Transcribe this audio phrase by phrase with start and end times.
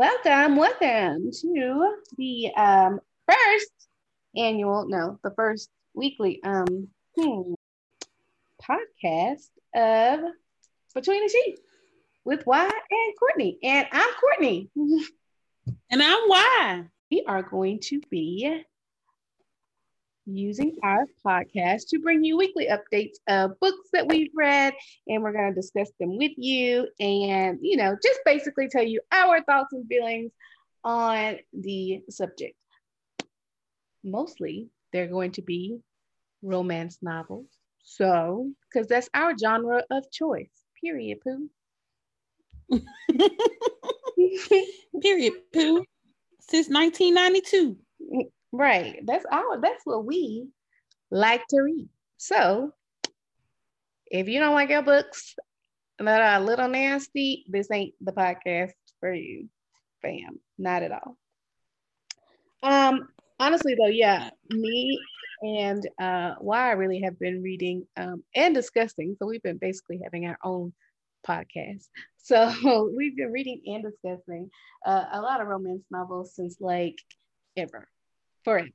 [0.00, 3.70] Welcome, welcome to the um, first
[4.34, 7.52] annual, no, the first weekly um hmm,
[8.62, 10.20] podcast of
[10.94, 11.60] Between the Sheets
[12.24, 13.58] with Y and Courtney.
[13.62, 14.70] And I'm Courtney.
[15.90, 16.84] And I'm Y.
[17.10, 18.64] We are going to be
[20.36, 24.74] using our podcast to bring you weekly updates of books that we've read,
[25.06, 29.00] and we're going to discuss them with you and, you know, just basically tell you
[29.12, 30.32] our thoughts and feelings
[30.84, 32.56] on the subject.
[34.02, 35.78] Mostly, they're going to be
[36.42, 37.46] romance novels.
[37.82, 40.50] So, because that's our genre of choice,
[40.80, 41.48] period, poo.
[45.02, 45.32] Period.
[45.52, 45.84] Pooh.
[46.40, 47.76] Since 1992.
[48.52, 49.00] Right.
[49.04, 50.48] That's our that's what we
[51.10, 51.88] like to read.
[52.16, 52.72] So
[54.06, 55.36] if you don't like your books
[55.98, 59.48] that are a little nasty, this ain't the podcast for you,
[60.02, 60.40] fam.
[60.58, 61.16] Not at all.
[62.62, 64.98] Um, honestly though, yeah, me
[65.42, 69.16] and uh Y I really have been reading um and discussing.
[69.18, 70.72] So we've been basically having our own
[71.26, 71.88] podcast.
[72.22, 74.50] So we've been reading and discussing
[74.86, 76.94] uh, a lot of romance novels since like
[77.56, 77.88] ever
[78.44, 78.68] forever.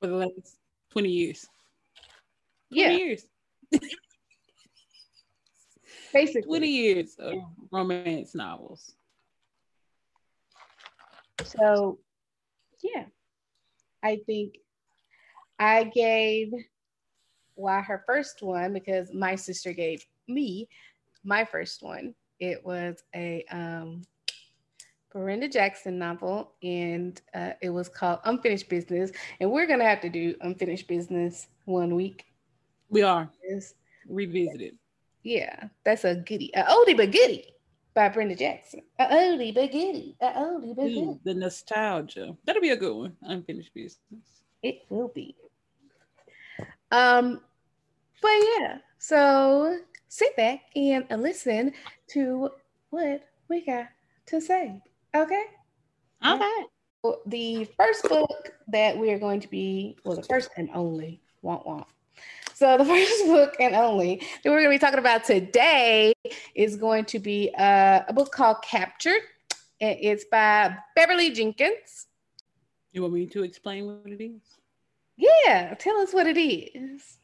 [0.00, 0.58] For the last
[0.92, 1.46] 20 years.
[2.72, 2.90] 20 yeah.
[2.96, 3.26] years.
[6.12, 6.42] Basically.
[6.42, 7.34] 20 years of
[7.72, 8.94] romance novels.
[11.44, 11.98] So,
[12.82, 13.06] yeah,
[14.02, 14.54] I think
[15.58, 16.52] I gave
[17.56, 20.68] Y well, her first one because my sister gave me
[21.24, 22.14] my first one.
[22.40, 24.02] It was a um,
[25.14, 29.12] Brenda Jackson novel, and uh, it was called Unfinished Business.
[29.38, 32.26] And we're gonna have to do Unfinished Business one week.
[32.90, 33.74] We are yes.
[34.08, 34.76] revisited.
[35.22, 37.46] Yeah, that's a goodie, a oldie but goodie
[37.94, 38.80] by Brenda Jackson.
[38.98, 41.18] A oldie but goodie, a oldie but goodie.
[41.22, 42.36] The nostalgia.
[42.44, 43.16] That'll be a good one.
[43.22, 43.98] Unfinished Business.
[44.64, 45.36] It will be.
[46.90, 47.40] Um,
[48.20, 51.72] but yeah, so sit back and listen
[52.08, 52.50] to
[52.90, 53.86] what we got
[54.26, 54.80] to say.
[55.14, 55.44] Okay.
[56.26, 56.64] Okay.
[57.02, 61.20] Well, the first book that we are going to be, well, the first and only,
[61.42, 61.86] want want.
[62.54, 66.14] So the first book and only that we're going to be talking about today
[66.54, 69.20] is going to be uh, a book called Captured.
[69.80, 72.06] It's by Beverly Jenkins.
[72.92, 74.40] You want me to explain what it is?
[75.16, 77.18] Yeah, tell us what it is.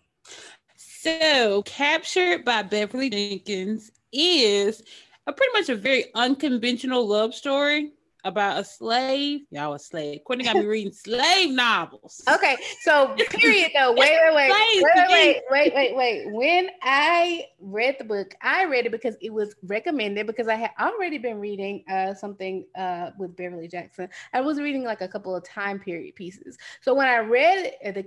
[0.76, 4.82] So, Captured by Beverly Jenkins is
[5.26, 7.92] a pretty much a very unconventional love story
[8.24, 9.42] about a slave.
[9.50, 10.20] Y'all a slave.
[10.24, 12.22] Courtney got me reading slave novels.
[12.28, 13.92] Okay, so period though.
[13.92, 16.32] Wait, wait, wait, wait, wait, wait, wait, wait.
[16.32, 20.70] When I read the book, I read it because it was recommended because I had
[20.78, 24.08] already been reading uh, something uh, with Beverly Jackson.
[24.32, 26.58] I was reading like a couple of time period pieces.
[26.80, 28.04] So when I read the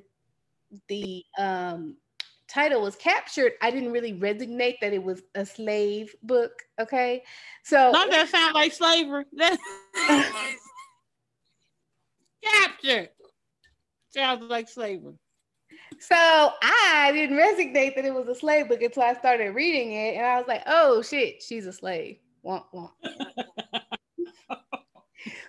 [0.87, 1.95] the um
[2.53, 6.51] title was captured, I didn't really resonate that it was a slave book.
[6.79, 7.23] Okay.
[7.63, 9.25] So don't that sound like slavery?
[12.43, 13.09] captured.
[14.09, 15.15] Sounds like slavery.
[15.99, 20.15] So I didn't resonate that it was a slave book until I started reading it,
[20.15, 22.91] and I was like, "Oh shit, she's a slave." Womp womp.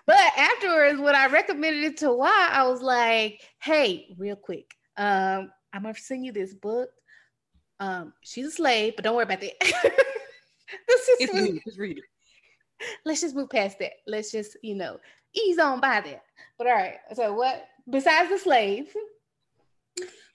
[0.07, 5.51] but afterwards, when I recommended it to Y, I was like, "Hey, real quick, um,
[5.75, 6.89] I'm gonna send you this book.
[7.81, 9.55] Um, she's a slave, but don't worry about that.
[10.89, 12.05] let's just, it's move, just read it.
[13.05, 13.93] Let's just move past that.
[14.07, 14.99] Let's just, you know,
[15.35, 16.23] ease on by that.
[16.57, 16.99] But all right.
[17.15, 18.95] So what besides the slave?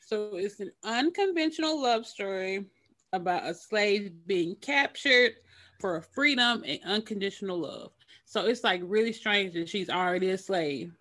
[0.06, 2.66] So it's an unconventional love story
[3.14, 5.34] about a slave being captured
[5.80, 7.92] for freedom and unconditional love.
[8.26, 10.92] So it's like really strange that she's already a slave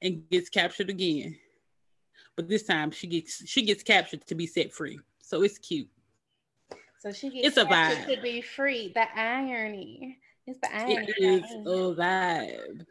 [0.00, 1.36] and gets captured again
[2.36, 4.98] but this time she gets she gets captured to be set free.
[5.20, 5.88] So it's cute.
[6.98, 8.92] So she gets it's a vibe to be free.
[8.94, 10.18] The irony.
[10.46, 11.06] It's the irony.
[11.08, 12.86] It is a vibe.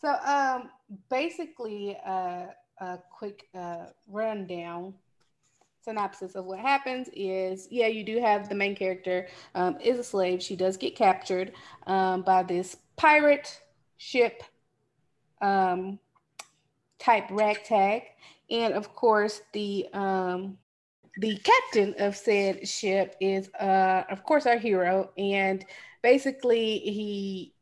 [0.00, 0.70] So um
[1.10, 2.46] basically uh,
[2.78, 4.94] a quick uh, rundown
[5.82, 10.04] synopsis of what happens is yeah you do have the main character um, is a
[10.04, 11.52] slave she does get captured
[11.86, 13.60] um, by this pirate
[13.98, 14.42] ship
[15.42, 15.98] um,
[17.04, 18.02] type ragtag.
[18.50, 20.58] And of course, the um,
[21.18, 25.10] the captain of said ship is, uh, of course, our hero.
[25.16, 25.64] And
[26.02, 27.54] basically, he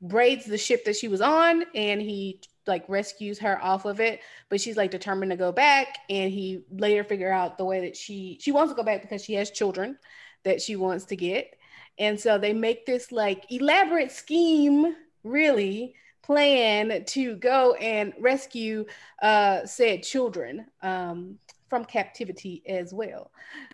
[0.00, 4.20] braids the ship that she was on and he like rescues her off of it
[4.48, 7.96] but she's like determined to go back and he later figure out the way that
[7.96, 9.96] she she wants to go back because she has children
[10.44, 11.54] that she wants to get
[11.98, 18.84] And so they make this like elaborate scheme, really, plan to go and rescue
[19.22, 21.38] uh, said children um,
[21.68, 23.30] from captivity as well.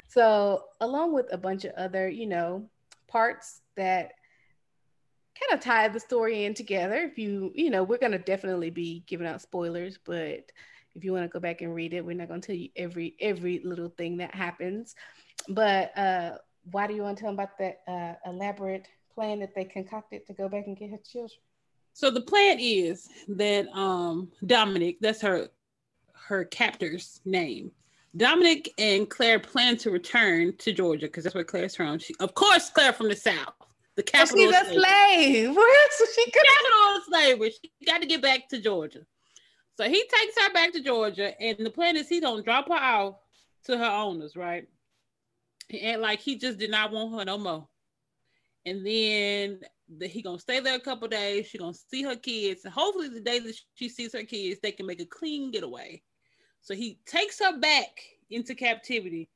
[0.08, 2.68] So, along with a bunch of other, you know,
[3.06, 4.12] parts that
[5.38, 6.96] kind of tie the story in together.
[6.96, 10.50] If you, you know, we're going to definitely be giving out spoilers, but
[10.94, 12.70] if you want to go back and read it, we're not going to tell you
[12.76, 14.94] every every little thing that happens.
[15.48, 16.38] But uh,
[16.72, 20.26] Y do you want to tell them about that uh, elaborate plan that they concocted
[20.26, 21.40] to go back and get her children?
[21.98, 25.48] So the plan is that um Dominic, that's her
[26.28, 27.72] her captor's name.
[28.16, 31.98] Dominic and Claire plan to return to Georgia because that's where Claire's from.
[31.98, 33.52] She, of course, Claire from the South,
[33.96, 34.38] the capital.
[34.38, 35.50] she's a slave.
[35.56, 36.30] Where else she?
[36.30, 37.50] Capital of slavery.
[37.50, 39.00] She got to get back to Georgia.
[39.76, 42.74] So he takes her back to Georgia, and the plan is he don't drop her
[42.74, 43.16] off
[43.64, 44.68] to her owners, right?
[45.68, 47.66] And like he just did not want her no more.
[48.64, 49.60] And then
[49.96, 51.46] the, he gonna stay there a couple days.
[51.46, 54.72] She gonna see her kids, and hopefully the day that she sees her kids, they
[54.72, 56.02] can make a clean getaway.
[56.60, 57.88] So he takes her back
[58.30, 59.28] into captivity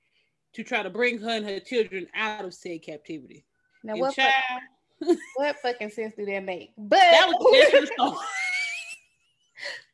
[0.55, 3.45] to try to bring her and her children out of said captivity.
[3.83, 4.33] Now, what, child,
[5.05, 6.73] fuck, what fucking sense do that make?
[6.77, 7.91] But that was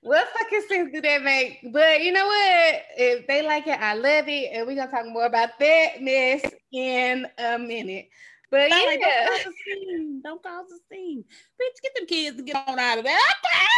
[0.02, 1.60] what fucking sense do that make?
[1.72, 2.82] But you know what?
[2.96, 6.42] If they like it, I love it, and we're gonna talk more about that mess
[6.72, 8.08] in a minute.
[8.50, 10.20] But yeah, like, don't cause a scene.
[10.24, 11.22] Don't cause a scene.
[11.22, 13.18] Bitch, get them kids to get on out of there.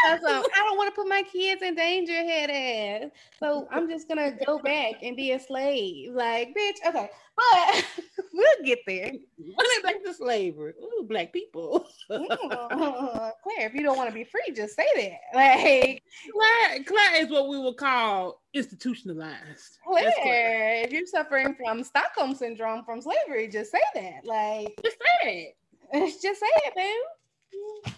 [0.05, 0.19] I
[0.55, 3.11] don't want to put my kids in danger, head ass.
[3.39, 6.15] So I'm just gonna go back and be a slave.
[6.15, 7.11] Like, bitch, okay.
[7.37, 7.87] But
[8.33, 9.13] we'll get there.
[9.39, 10.75] Running back to slavery.
[10.83, 11.87] Ooh, black people.
[12.09, 13.33] Claire,
[13.67, 15.37] if you don't want to be free, just say that.
[15.37, 19.79] Like Claire, Claire is what we would call institutionalized.
[19.87, 24.25] Claire, if you're suffering from Stockholm syndrome from slavery, just say that.
[24.25, 25.57] Like just say it.
[26.23, 27.05] Just say it,
[27.53, 27.93] boo.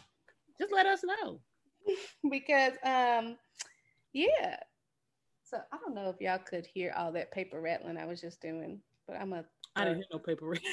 [0.58, 1.40] Just let us know.
[2.30, 3.36] because um
[4.12, 4.56] yeah.
[5.44, 8.40] So I don't know if y'all could hear all that paper rattling I was just
[8.40, 9.44] doing, but I'm a.
[9.76, 10.54] I didn't hear no paper.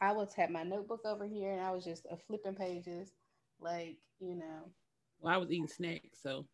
[0.00, 3.10] I was had my notebook over here and I was just uh, flipping pages,
[3.60, 4.70] like you know.
[5.20, 6.46] Well, I was eating snacks, so.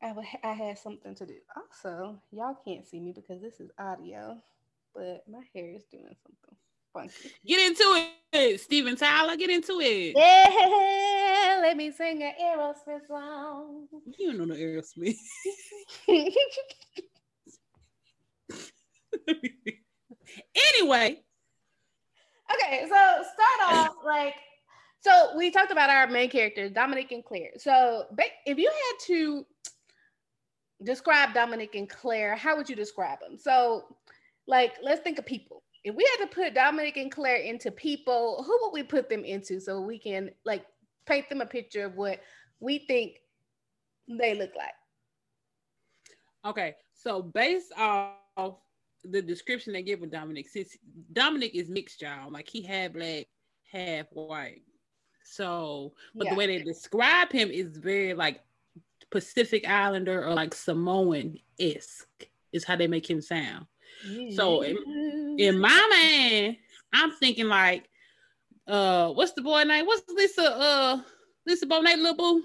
[0.00, 1.34] I, w- I had something to do.
[1.56, 4.38] Also, y'all can't see me because this is audio,
[4.94, 6.56] but my hair is doing something
[6.92, 7.32] funky.
[7.44, 9.36] Get into it, Steven Tyler.
[9.36, 10.16] Get into it.
[10.16, 13.88] Yeah, let me sing an Aerosmith song.
[14.16, 15.16] You don't know no Aerosmith.
[20.54, 21.22] anyway.
[22.50, 24.34] Okay, so start off like
[25.00, 27.52] so we talked about our main characters, Dominic and Claire.
[27.56, 28.06] So
[28.46, 29.46] if you had to
[30.82, 33.38] describe Dominic and Claire, how would you describe them?
[33.38, 33.84] So
[34.46, 35.62] like let's think of people.
[35.84, 39.24] If we had to put Dominic and Claire into people, who would we put them
[39.24, 40.66] into so we can like
[41.06, 42.20] paint them a picture of what
[42.60, 43.18] we think
[44.08, 44.74] they look like?
[46.44, 48.56] Okay, so based off
[49.10, 50.76] the description they give of Dominic, since
[51.12, 53.26] Dominic is mixed, y'all, like he had black,
[53.70, 54.62] half white.
[55.24, 56.32] So, but yeah.
[56.32, 58.40] the way they describe him is very like
[59.10, 63.66] Pacific Islander or like Samoan esque is how they make him sound.
[64.06, 64.34] Mm-hmm.
[64.34, 66.56] So in, in, my mind,
[66.92, 67.88] I'm thinking like,
[68.66, 69.86] uh, what's the boy name?
[69.86, 70.42] What's Lisa?
[70.42, 71.00] Uh,
[71.46, 72.42] Lisa Bonet, little boo.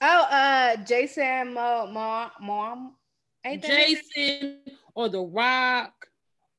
[0.00, 1.92] Oh, uh, Jason Mom,
[2.40, 2.94] Mom,
[3.44, 4.60] Jason
[4.94, 5.92] or The Rock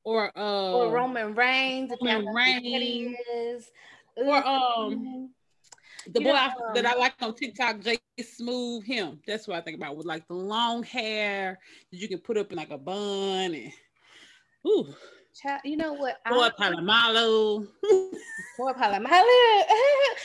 [0.04, 3.70] or uh or Roman Reigns, Roman Reigns,
[4.16, 5.30] or um
[6.12, 9.20] the boy I, that I like on TikTok, Jay Smooth, him.
[9.26, 11.58] That's what I think about with like the long hair
[11.90, 13.72] that you can put up in like a bun and
[14.66, 14.94] ooh.
[15.34, 16.16] Child, you know what?
[16.30, 17.66] Boy Polamalu.
[18.56, 19.62] Boy Polamalu.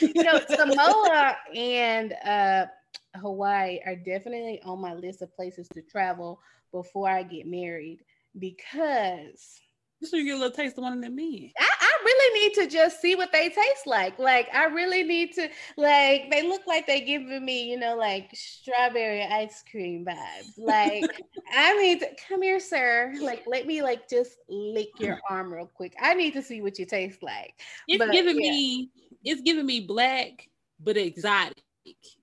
[0.00, 2.66] you know, Samoa and uh
[3.14, 6.40] Hawaii are definitely on my list of places to travel
[6.72, 8.00] before I get married
[8.38, 9.60] because
[10.00, 11.50] Just so you get a little taste of one of them men.
[11.58, 14.18] I, I, really need to just see what they taste like.
[14.18, 18.30] Like I really need to like they look like they giving me, you know, like
[18.34, 20.58] strawberry ice cream vibes.
[20.58, 21.04] Like
[21.54, 23.14] I need to come here, sir.
[23.20, 25.94] Like let me like just lick your arm real quick.
[26.00, 27.54] I need to see what you taste like.
[27.86, 28.50] It's but, giving yeah.
[28.50, 28.90] me
[29.24, 30.48] it's giving me black
[30.80, 31.62] but exotic.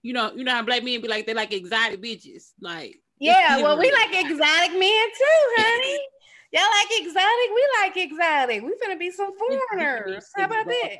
[0.01, 2.51] You know, you know how black men be like they like exotic bitches.
[2.61, 5.99] Like yeah, well, we like exotic men too, honey.
[6.51, 7.49] Y'all like exotic?
[7.53, 8.63] We like exotic.
[8.63, 10.25] We gonna be some foreigners.
[10.35, 10.97] How about that?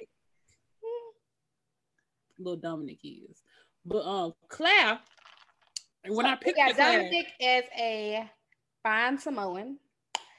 [2.37, 3.41] Little Dominic is,
[3.85, 4.99] but um, Claire.
[6.07, 8.29] When so I picked Dominic as a
[8.83, 9.77] fine Samoan,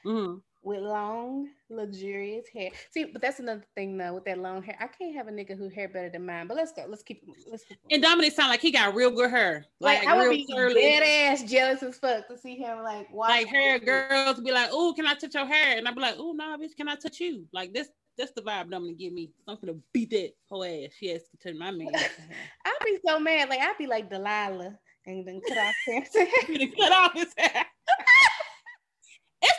[0.05, 0.37] mm-hmm.
[0.63, 2.69] With long, luxurious hair.
[2.91, 4.77] See, but that's another thing though with that long hair.
[4.79, 6.47] I can't have a nigga who hair better than mine.
[6.47, 6.85] But let's go.
[6.87, 7.23] Let's keep.
[7.49, 7.77] Let's keep.
[7.89, 9.65] And Dominic sound like he got real good hair.
[9.79, 10.75] Like, Like, I would be curly.
[10.81, 14.69] dead ass jealous as fuck to see him like watch Like hair girls be like,
[14.71, 16.95] "Oh, can I touch your hair?" And I'd be like, "Oh, no, bitch, can I
[16.95, 17.89] touch you?" Like this.
[18.17, 19.31] That's the vibe Dominic give me.
[19.47, 20.91] I'm gonna beat that whole ass.
[20.99, 21.87] She has to turn my man.
[22.65, 23.49] I'd be so mad.
[23.49, 24.77] Like I'd be like Delilah
[25.07, 26.27] and then cut off Samson.
[26.77, 27.65] Cut off his hair.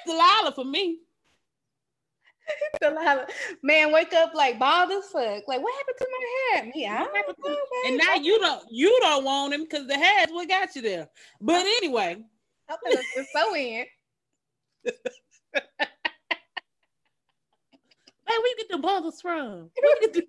[0.07, 0.99] Delilah for me.
[2.81, 3.27] Delilah.
[3.63, 5.47] Man, wake up like bald as fuck.
[5.47, 6.73] Like what happened to my hair?
[6.75, 7.57] Me, I don't know,
[7.87, 11.09] And now you don't you don't want him because the hair's what got you there.
[11.41, 12.17] But anyway,
[12.69, 12.77] I'm
[13.35, 13.87] so in.
[14.85, 14.93] man,
[18.27, 19.71] where you get the bundles from?
[19.81, 20.27] Where you get the-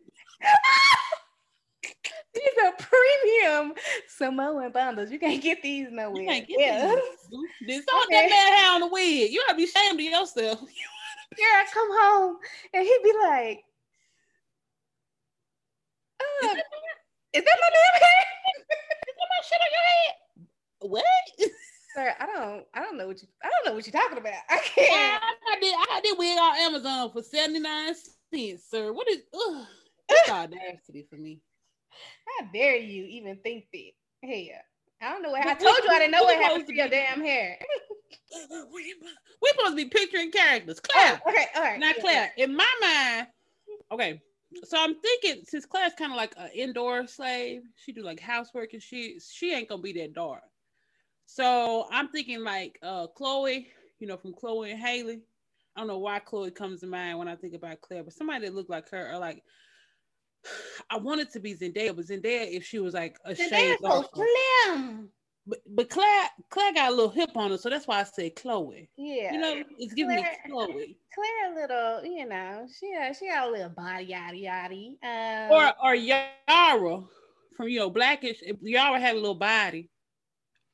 [2.34, 3.74] These are premium
[4.08, 5.12] Samoan bundles.
[5.12, 6.22] You can't get these nowhere.
[6.22, 6.96] You can't get yeah.
[6.96, 7.40] these.
[7.68, 8.16] This not Okay.
[8.16, 9.32] that man hair on the wig.
[9.32, 10.60] You gotta be ashamed of yourself.
[11.38, 12.38] Girl, come home
[12.74, 13.64] and he'd be like,
[16.20, 16.56] uh,
[17.34, 18.26] "Is that my damn hair?"
[19.08, 20.16] Is that my shit on your head?
[20.80, 21.52] What?
[21.96, 24.34] Sir, I don't, I don't know what you, I don't know what you're talking about.
[24.50, 25.24] I can't.
[25.24, 25.76] I did.
[25.92, 27.94] I did wig on Amazon for seventy nine
[28.32, 28.92] cents, sir.
[28.92, 29.22] What is?
[29.34, 29.66] Ugh,
[30.10, 31.40] that's audacity for me.
[32.40, 33.92] How dare you even think that?
[34.22, 34.54] Hey,
[35.02, 35.46] I don't know what.
[35.46, 37.58] I told you I didn't know what happened to your damn hair.
[38.72, 40.80] We're supposed to be picturing characters.
[40.80, 41.80] Oh, Claire, okay, all right.
[41.80, 41.96] not.
[42.00, 42.32] Claire.
[42.38, 43.28] In my mind,
[43.92, 44.22] okay.
[44.64, 48.74] So I'm thinking since Claire's kind of like an indoor slave, she do like housework
[48.74, 50.44] and she she ain't gonna be that dark.
[51.26, 53.68] So I'm thinking like uh Chloe,
[54.00, 55.20] you know, from Chloe and Halle.
[55.76, 58.46] I don't know why Chloe comes to mind when I think about Claire, but somebody
[58.46, 59.44] that looked like her or like
[60.90, 64.06] I wanted to be Zendaya, but Zendaya if she was like a Zendaya shade so
[64.14, 65.10] slim.
[65.46, 68.36] But but Claire Claire got a little hip on her, so that's why I said
[68.36, 68.90] Chloe.
[68.98, 69.34] Yeah.
[69.34, 70.98] You know, it's giving me Chloe.
[71.14, 74.76] Claire, a little, you know, she got, she got a little body, yada yada.
[75.04, 77.04] Um, Or or Yara
[77.58, 78.38] from you know Blackish.
[78.42, 79.90] If Yara had a little body,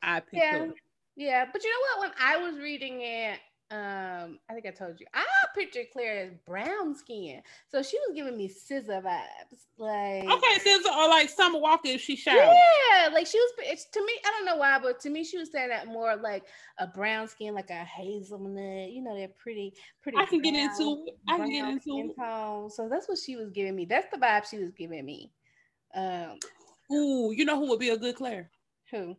[0.01, 0.59] I picked Yeah.
[0.59, 0.73] her.
[1.15, 2.09] Yeah, but you know what?
[2.09, 3.39] When I was reading it,
[3.71, 5.23] um, I think I told you, I
[5.55, 9.65] pictured Claire as brown skin, so she was giving me SZA vibes.
[9.77, 12.37] Like, Okay, since or like Summer Walker if she showered.
[12.37, 13.51] yeah, like she was.
[13.59, 16.15] It's to me, I don't know why, but to me, she was saying that more
[16.15, 16.45] like
[16.79, 18.89] a brown skin, like a hazelnut.
[18.89, 20.17] You know, they're pretty, pretty.
[20.17, 21.05] I can get into.
[21.27, 22.71] I can get into tone.
[22.71, 23.85] So that's what she was giving me.
[23.85, 25.31] That's the vibe she was giving me.
[25.93, 26.39] Um,
[26.91, 28.49] Ooh, you know who would be a good Claire?
[28.91, 29.15] who?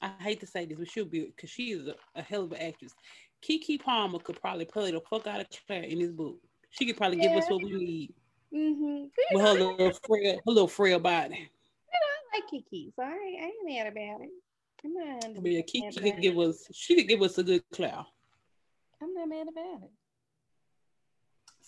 [0.00, 2.52] I hate to say this, but she'll be because she is a, a hell of
[2.52, 2.92] an actress.
[3.42, 6.38] Keke Palmer could probably play the fuck out of Claire in this book.
[6.70, 8.14] She could probably give us what we need
[8.54, 9.04] Mm-hmm.
[9.32, 11.48] with her little frail, her little frail body.
[11.92, 14.30] I like Keke, so I ain't, I ain't mad about it.
[14.84, 15.42] I'm not.
[15.42, 16.68] But yeah, Keke could give us.
[16.72, 18.04] She could give us a good Claire.
[19.02, 19.90] I'm not mad about it.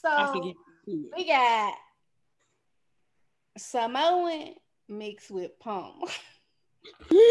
[0.07, 0.54] I So get
[0.87, 1.11] to it.
[1.16, 1.75] we got
[3.57, 4.54] Samoan
[4.88, 6.02] mixed with Palm.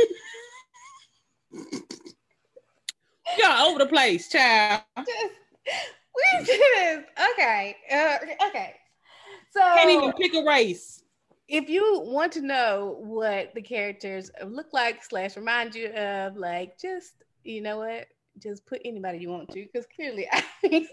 [3.37, 4.81] Y'all over the place, child.
[4.97, 5.09] just,
[5.65, 7.75] we just okay.
[7.91, 8.75] Uh, okay.
[9.51, 11.03] So Can't even pick a race.
[11.47, 16.79] if you want to know what the characters look like slash remind you of, like
[16.79, 17.13] just
[17.43, 18.07] you know what,
[18.39, 20.89] just put anybody you want to, because clearly I think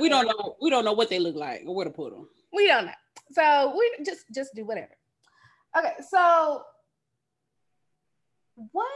[0.00, 0.56] we don't know.
[0.60, 2.28] We don't know what they look like or where to put them.
[2.52, 2.92] We don't know.
[3.32, 4.96] So we just just do whatever.
[5.78, 6.62] Okay, so
[8.72, 8.94] what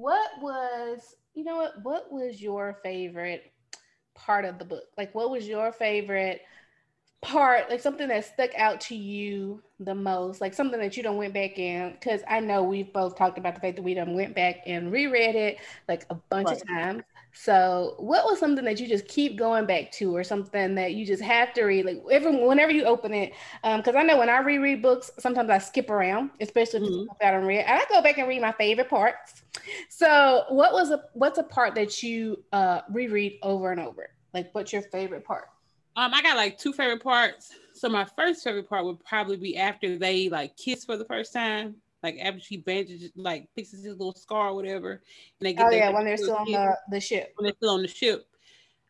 [0.00, 3.52] what was you know what what was your favorite
[4.14, 4.84] part of the book?
[4.96, 6.42] Like what was your favorite
[7.22, 11.16] part, like something that stuck out to you the most, like something that you don't
[11.18, 11.92] went back in?
[11.92, 14.90] Because I know we've both talked about the fact that we done went back and
[14.90, 17.02] reread it like a bunch of times.
[17.32, 21.06] So, what was something that you just keep going back to, or something that you
[21.06, 23.32] just have to read, like every whenever you open it?
[23.62, 26.88] Because I know when I reread books, sometimes I skip around, especially if Mhm.
[26.88, 29.42] it's stuff I don't read, and I go back and read my favorite parts.
[29.88, 34.10] So, what was a what's a part that you uh, reread over and over?
[34.34, 35.46] Like, what's your favorite part?
[35.96, 37.52] Um, I got like two favorite parts.
[37.74, 41.32] So my first favorite part would probably be after they like kiss for the first
[41.32, 45.00] time, like after she bandages, like fixes his little scar or whatever, and
[45.40, 47.32] they get Oh yeah, when they're still on the, the ship.
[47.36, 48.26] when they're still on the ship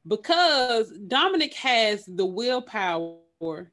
[0.06, 3.72] because Dominic has the willpower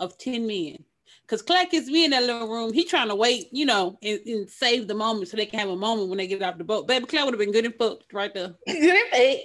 [0.00, 0.84] of 10 men.
[1.22, 2.72] Because Clack is me in that little room.
[2.72, 5.68] He trying to wait, you know, and, and save the moment so they can have
[5.68, 6.86] a moment when they get off the boat.
[6.86, 8.54] Baby Claire would have been good and fucked right there.
[8.66, 9.44] Baby,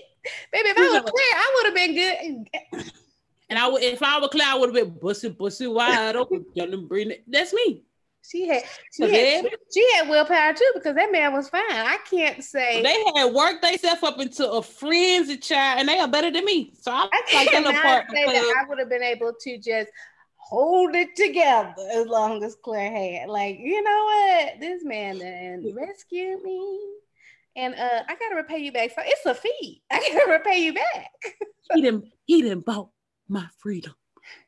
[0.51, 2.91] if I was Claire, I would have been good.
[3.51, 6.45] And I would if I were Claire, I would have been busted, busted wide open.
[6.53, 7.81] Y'all done bring That's me.
[8.29, 11.63] She had she had, she had willpower too because that man was fine.
[11.69, 16.07] I can't say they had worked themselves up into a frenzy, child, and they are
[16.07, 16.73] better than me.
[16.79, 18.05] So I'm I like that part.
[18.11, 19.89] Say that I would have been able to just
[20.35, 23.29] hold it together as long as Claire had.
[23.29, 24.59] Like, you know what?
[24.59, 26.79] This man then rescued me.
[27.55, 28.91] And uh, I gotta repay you back.
[28.91, 29.81] So it's a fee.
[29.91, 31.11] I gotta repay you back.
[31.73, 32.89] he didn't he didn't bought
[33.27, 33.93] my freedom.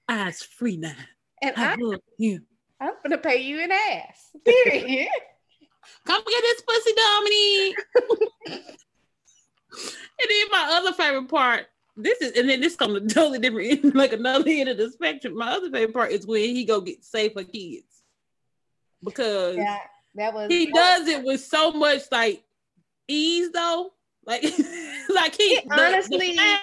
[0.08, 0.94] I's free now.
[1.42, 2.46] And I, I love him.
[2.82, 4.32] I'm gonna pay you an ass.
[4.46, 5.08] Period.
[6.06, 7.76] Come get this pussy, Dominic.
[9.70, 13.96] and then my other favorite part, this is, and then this comes a totally different,
[13.96, 15.38] like another end of the spectrum.
[15.38, 17.86] My other favorite part is when he go get safe for kids
[19.04, 19.78] because yeah,
[20.16, 22.44] that was he does it with so much like
[23.08, 23.92] ease though,
[24.26, 24.44] like
[25.10, 26.36] like he honestly.
[26.36, 26.58] The,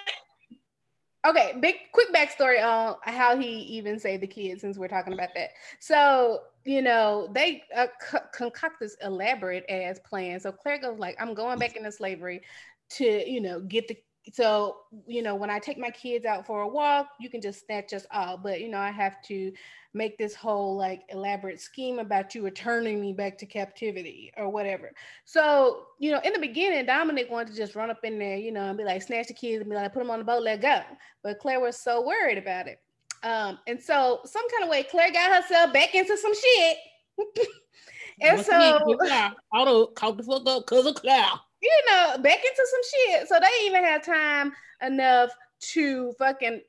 [1.26, 5.30] Okay, big quick backstory on how he even saved the kids since we're talking about
[5.34, 5.50] that.
[5.80, 10.38] So, you know, they uh, c- concoct this elaborate ass plan.
[10.38, 12.42] So Claire goes like, I'm going back into slavery
[12.90, 13.96] to, you know, get the
[14.32, 17.64] so you know when i take my kids out for a walk you can just
[17.64, 19.50] snatch us all but you know i have to
[19.98, 24.92] make this whole like elaborate scheme about you returning me back to captivity or whatever.
[25.24, 28.52] So you know in the beginning dominic wanted to just run up in there you
[28.52, 30.42] know and be like snatch the kids and be like put them on the boat
[30.42, 30.80] let go.
[31.22, 32.80] But claire was so worried about it.
[33.22, 36.76] Um and so some kind of way claire got herself back into some shit.
[38.20, 42.66] And so I don't caught the fuck up because of claire you know, back into
[42.70, 43.28] some shit.
[43.28, 44.52] So they even had time
[44.82, 45.30] enough
[45.72, 46.60] to fucking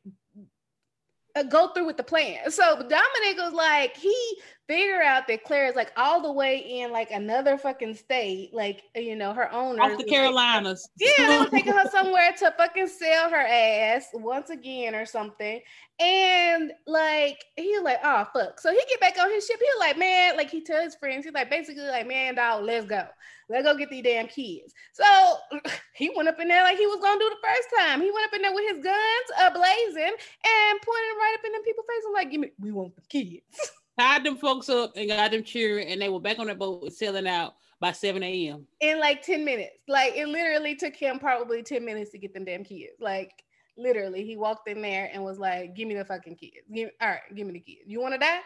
[1.49, 2.51] go through with the plan.
[2.51, 4.37] So Dominic was like, he
[4.69, 8.83] figure out that Claire is like all the way in like another fucking state, like
[8.95, 10.87] you know, her owner off the Carolinas.
[11.01, 15.07] Like, yeah, they were taking her somewhere to fucking sell her ass once again or
[15.07, 15.59] something.
[15.99, 18.59] And like he was like, oh fuck.
[18.59, 19.57] So he get back on his ship.
[19.59, 22.63] He was like, man, like he tell his friends, he's like basically like, man, dog,
[22.63, 23.05] let's go.
[23.49, 24.75] Let's go get these damn kids.
[24.93, 25.03] So
[25.95, 28.01] he went up in there like he was gonna do the first time.
[28.01, 31.63] He went up in there with his guns ablazing and pointing right up in them
[31.63, 32.03] people's face.
[32.07, 33.71] I'm like, give me, we want the kids.
[33.99, 36.93] Tied them folks up and got them cheering, and they were back on the boat
[36.93, 38.65] sailing out by 7 a.m.
[38.79, 39.75] In like 10 minutes.
[39.89, 42.93] Like it literally took him probably 10 minutes to get them damn kids.
[43.01, 43.31] Like
[43.77, 46.65] literally, he walked in there and was like, Give me the fucking kids.
[46.73, 47.81] Give, all right, give me the kids.
[47.87, 48.39] You want to die?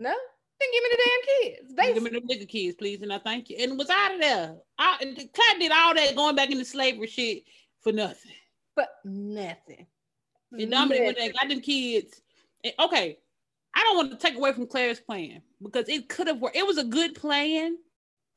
[0.00, 0.10] No?
[0.60, 1.74] Then give me the damn kids.
[1.74, 2.10] Basically.
[2.10, 3.58] Give me the nigga kids, please, and I thank you.
[3.60, 4.56] And was out of there.
[4.76, 7.44] I, Claire did all that going back into slavery shit
[7.80, 8.32] for nothing.
[8.74, 9.86] But nothing.
[10.52, 12.20] And Dominic went they got them kids.
[12.64, 13.18] And, okay,
[13.74, 16.56] I don't want to take away from Claire's plan because it could have worked.
[16.56, 17.76] It was a good plan,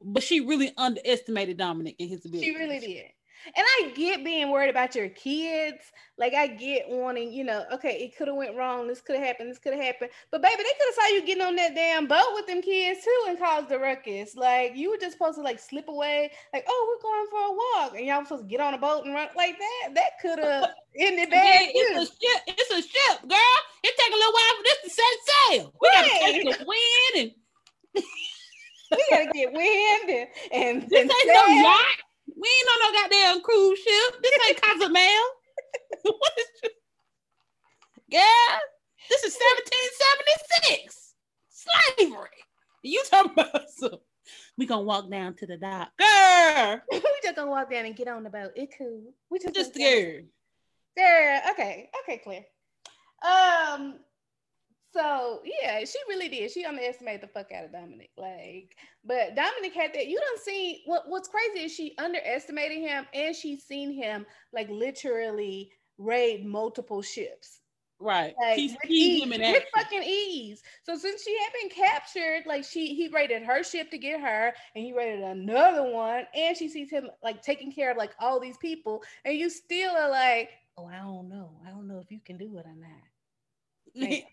[0.01, 2.45] but she really underestimated Dominic and his ability.
[2.45, 3.05] She really did.
[3.45, 5.91] And I get being worried about your kids.
[6.17, 8.88] Like I get wanting, you know, okay, it could have went wrong.
[8.88, 9.49] This could have happened.
[9.49, 10.12] This could have happened.
[10.32, 13.03] But baby, they could have saw you getting on that damn boat with them kids
[13.03, 14.36] too and caused the ruckus.
[14.36, 16.32] Like you were just supposed to like slip away.
[16.53, 18.77] Like, oh, we're going for a walk, and y'all were supposed to get on a
[18.77, 19.95] boat and run like that.
[19.95, 21.69] That could have ended bad.
[21.73, 22.41] it's a ship.
[22.47, 23.58] It's a ship, girl.
[23.84, 25.73] It take a little while for this to set sail.
[25.82, 26.10] We right.
[26.21, 27.32] gotta take the wind and.
[28.91, 31.97] we gotta get wind and, and this and ain't no yacht.
[32.27, 34.21] We ain't on no goddamn cruise ship.
[34.21, 35.23] This ain't Cozumel.
[36.03, 36.71] what is this?
[38.07, 38.59] Yeah,
[39.09, 39.38] this is
[40.38, 41.13] 1776.
[41.49, 42.29] Slavery.
[42.83, 43.99] You talking about some?
[44.57, 46.81] We gonna walk down to the dock, girl.
[46.91, 48.51] we just gonna walk down and get on the boat.
[48.55, 49.13] It cool.
[49.29, 50.27] We just just scared.
[50.95, 52.45] Girl, okay, okay, clear.
[53.23, 53.95] Um,
[54.93, 56.51] so yeah, she really did.
[56.51, 58.12] She underestimated the fuck out of Dominic.
[58.17, 60.08] Like, but Dominic had that.
[60.08, 64.69] You don't see what what's crazy is she underestimated him and she's seen him like
[64.69, 67.60] literally raid multiple ships.
[67.99, 68.36] Right.
[68.39, 70.62] Like, He's ease, with fucking ease.
[70.84, 74.53] So since she had been captured, like she he raided her ship to get her,
[74.75, 78.39] and he raided another one, and she sees him like taking care of like all
[78.39, 81.51] these people, and you still are like, oh, I don't know.
[81.65, 83.03] I don't know if you can do it or not.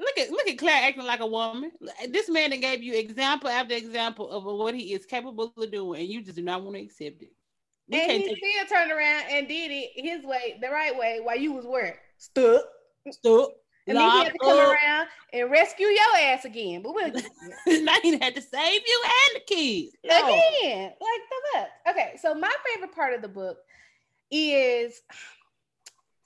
[0.00, 1.72] Look at look at Claire acting like a woman.
[2.08, 6.00] This man that gave you example after example of what he is capable of doing,
[6.00, 7.32] and you just do not want to accept it.
[7.88, 11.38] We and he still turned around and did it his way, the right way, while
[11.38, 12.64] you was where stuck,
[13.10, 13.50] stuck.
[13.86, 14.68] And then he had to come up.
[14.68, 16.82] around and rescue your ass again.
[16.82, 17.10] But we'll
[17.82, 20.26] now he had to save you and the kids no.
[20.26, 20.92] again.
[21.00, 21.68] Like the fuck.
[21.90, 23.56] Okay, so my favorite part of the book
[24.30, 25.00] is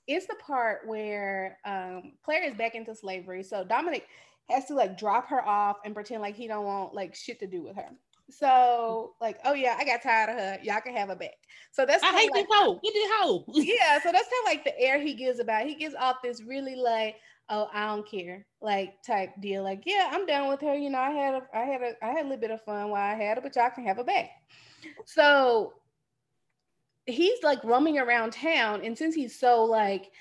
[0.07, 3.43] it's the part where um, Claire is back into slavery.
[3.43, 4.07] So Dominic
[4.49, 7.47] has to like drop her off and pretend like he don't want like shit to
[7.47, 7.89] do with her.
[8.29, 10.59] So like, oh yeah, I got tired of her.
[10.63, 11.35] Y'all can have her back.
[11.71, 12.79] So that's I hate like, this hoe.
[12.83, 13.45] Get this hoe.
[13.53, 13.99] yeah.
[14.01, 15.65] So that's kind of like the air he gives about.
[15.65, 17.17] He gives off this really like,
[17.49, 19.63] oh, I don't care, like type deal.
[19.63, 20.75] Like, yeah, I'm done with her.
[20.75, 22.89] You know, I had a, I had a, I had a little bit of fun
[22.89, 24.29] while I had her, but y'all can have her back.
[25.05, 25.73] So
[27.05, 30.11] he's like roaming around town, and since he's so like,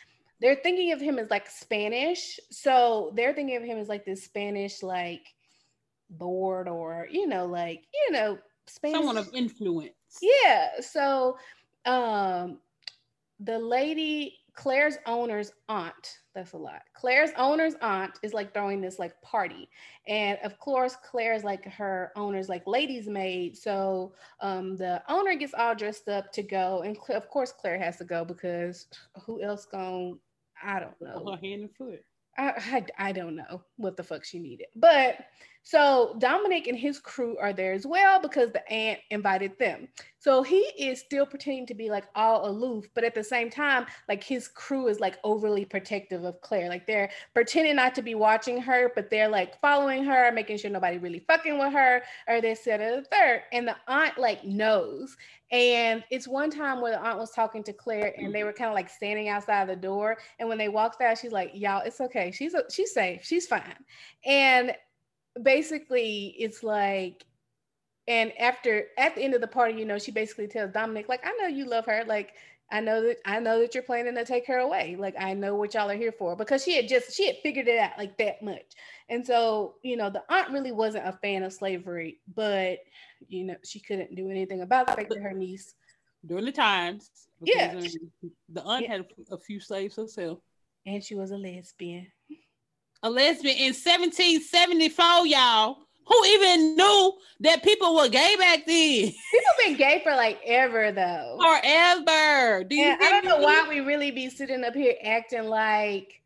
[0.41, 4.25] they're thinking of him as like Spanish, so they're thinking of him as like this
[4.25, 5.27] Spanish like
[6.11, 8.99] board or you know like you know Spanish.
[8.99, 9.93] someone of influence.
[10.21, 10.81] Yeah.
[10.81, 11.39] So
[11.87, 12.59] um
[13.41, 16.83] the lady Claire's owner's aunt, that's a lot.
[16.95, 19.69] Claire's owner's aunt is like throwing this like party.
[20.07, 23.57] And of course, Claire's like her owner's like ladies' maid.
[23.57, 26.83] So um, the owner gets all dressed up to go.
[26.83, 28.87] And of course, Claire has to go because
[29.25, 30.19] who else going
[30.63, 31.33] I don't know.
[31.33, 32.05] Her hand and foot.
[32.39, 32.53] I,
[32.99, 34.69] I, I don't know what the fuck she needed.
[34.77, 35.19] But
[35.65, 39.89] so Dominic and his crew are there as well because the aunt invited them.
[40.19, 43.87] So he is still pretending to be like all aloof, but at the same time,
[44.09, 46.69] like his crew is like overly protective of Claire.
[46.69, 50.71] Like they're pretending not to be watching her, but they're like following her, making sure
[50.71, 53.43] nobody really fucking with her, or they said a third.
[53.53, 55.17] And the aunt like knows.
[55.53, 58.71] And it's one time where the aunt was talking to Claire and they were kind
[58.71, 60.17] of like standing outside the door.
[60.39, 62.31] And when they walked out, she's like, Y'all, it's okay.
[62.33, 63.23] She's a, she's safe.
[63.23, 63.77] She's fine.
[64.25, 64.73] And
[65.43, 67.25] basically it's like
[68.09, 71.25] and after at the end of the party you know she basically tells dominic like
[71.25, 72.05] i know you love her.
[72.07, 72.35] Like
[72.71, 74.97] i know that i know that you're planning to take her away.
[74.99, 76.37] Like i know what y'all are here for.
[76.37, 78.73] Because she had just she had figured it out like that much.
[79.09, 82.79] And so you know the aunt really wasn't a fan of slavery but
[83.29, 85.75] you know she couldn't do anything about the fact that her niece
[86.27, 87.11] during the times
[87.45, 87.75] yeah.
[87.77, 88.93] Um, the aunt yeah.
[88.93, 90.39] had a few slaves herself.
[90.87, 92.07] And she was a lesbian
[93.03, 95.79] a lesbian in 1774, y'all.
[96.05, 99.13] Who even knew that people were gay back then?
[99.33, 101.39] People been gay for like ever though.
[101.41, 102.65] Forever.
[102.65, 106.21] Do you I don't know why we really be sitting up here acting like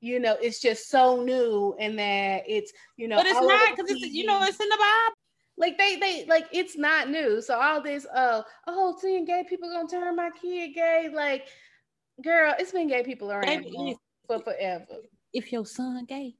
[0.00, 3.90] you know it's just so new and that it's you know but it's not because
[3.90, 5.16] it's you know it's in the Bible.
[5.56, 7.40] Like they they like it's not new.
[7.40, 11.46] So all this oh oh seeing gay people gonna turn my kid gay like
[12.22, 13.64] girl it's been gay people around
[14.26, 14.84] for forever
[15.32, 16.34] if your son gay,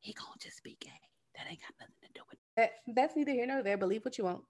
[0.00, 0.90] he gonna just be gay.
[1.36, 2.72] That ain't got nothing to do with that.
[2.94, 3.78] That's neither here nor there.
[3.78, 4.42] Believe what you want.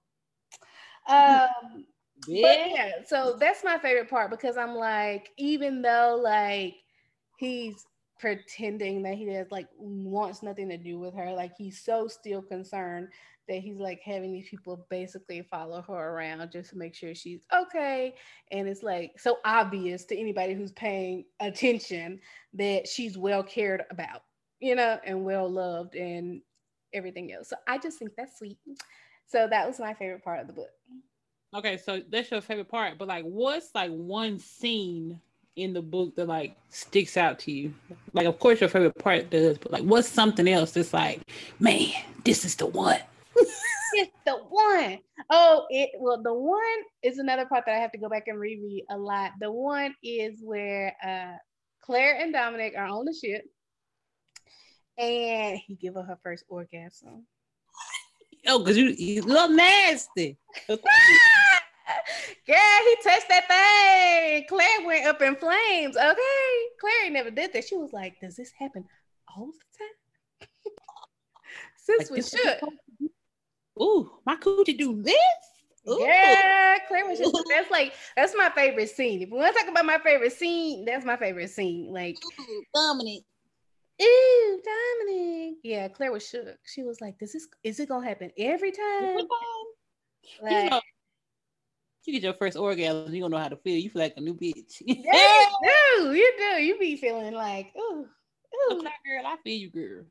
[1.08, 1.84] Um,
[2.26, 2.66] yeah.
[2.66, 2.90] yeah.
[3.06, 6.76] So that's my favorite part because I'm like, even though like
[7.38, 7.84] he's
[8.22, 12.40] pretending that he has like wants nothing to do with her, like he's so still
[12.40, 13.08] concerned
[13.48, 17.42] that he's like having these people basically follow her around just to make sure she's
[17.52, 18.14] okay.
[18.52, 22.20] And it's like so obvious to anybody who's paying attention
[22.54, 24.22] that she's well cared about,
[24.60, 26.42] you know, and well loved and
[26.94, 27.48] everything else.
[27.48, 28.56] So I just think that's sweet.
[29.26, 30.70] So that was my favorite part of the book.
[31.56, 35.20] Okay, so that's your favorite part, but like what's like one scene
[35.56, 37.74] in the book that like sticks out to you?
[38.12, 41.20] Like of course your favorite part does, but like what's something else that's like,
[41.58, 41.90] man,
[42.24, 43.00] this is the one.
[43.94, 44.98] it's the one.
[45.30, 46.62] Oh, it well, the one
[47.02, 49.32] is another part that I have to go back and reread a lot.
[49.40, 51.36] The one is where uh
[51.82, 53.44] Claire and Dominic are on the ship,
[54.96, 57.26] and he give her her first orgasm.
[58.46, 60.36] Oh, because you, you look nasty.
[62.46, 64.44] Girl, he touched that thing.
[64.48, 65.96] Claire went up in flames.
[65.96, 66.56] Okay.
[66.80, 67.64] Claire never did that.
[67.64, 68.84] She was like, Does this happen
[69.36, 70.48] all the time?
[71.76, 72.60] Since like we should.
[73.80, 75.16] Ooh, my coochie do this?
[75.88, 75.98] Ooh.
[76.00, 79.22] Yeah, Claire was just that's like that's my favorite scene.
[79.22, 81.92] If we want to talk about my favorite scene, that's my favorite scene.
[81.92, 83.24] Like Ooh, Dominic.
[84.00, 85.54] Ooh, Dominic.
[85.64, 86.56] Yeah, Claire was shook.
[86.64, 89.16] She was like, "This is is it gonna happen every time?"
[90.40, 90.80] Like, you know,
[92.06, 93.76] you get your first orgasm, you don't know how to feel.
[93.76, 94.80] You feel like a new bitch.
[94.80, 96.14] yeah, you do.
[96.14, 96.62] You do.
[96.62, 98.06] You be feeling like, ooh,
[98.54, 98.78] ooh.
[98.78, 100.04] Okay, girl, I feel you, girl.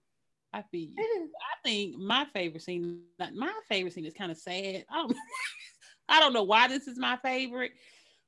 [0.53, 0.95] I feel you.
[0.97, 4.85] I think my favorite scene, my favorite scene is kind of sad.
[4.89, 5.15] I don't,
[6.09, 7.71] I don't know why this is my favorite,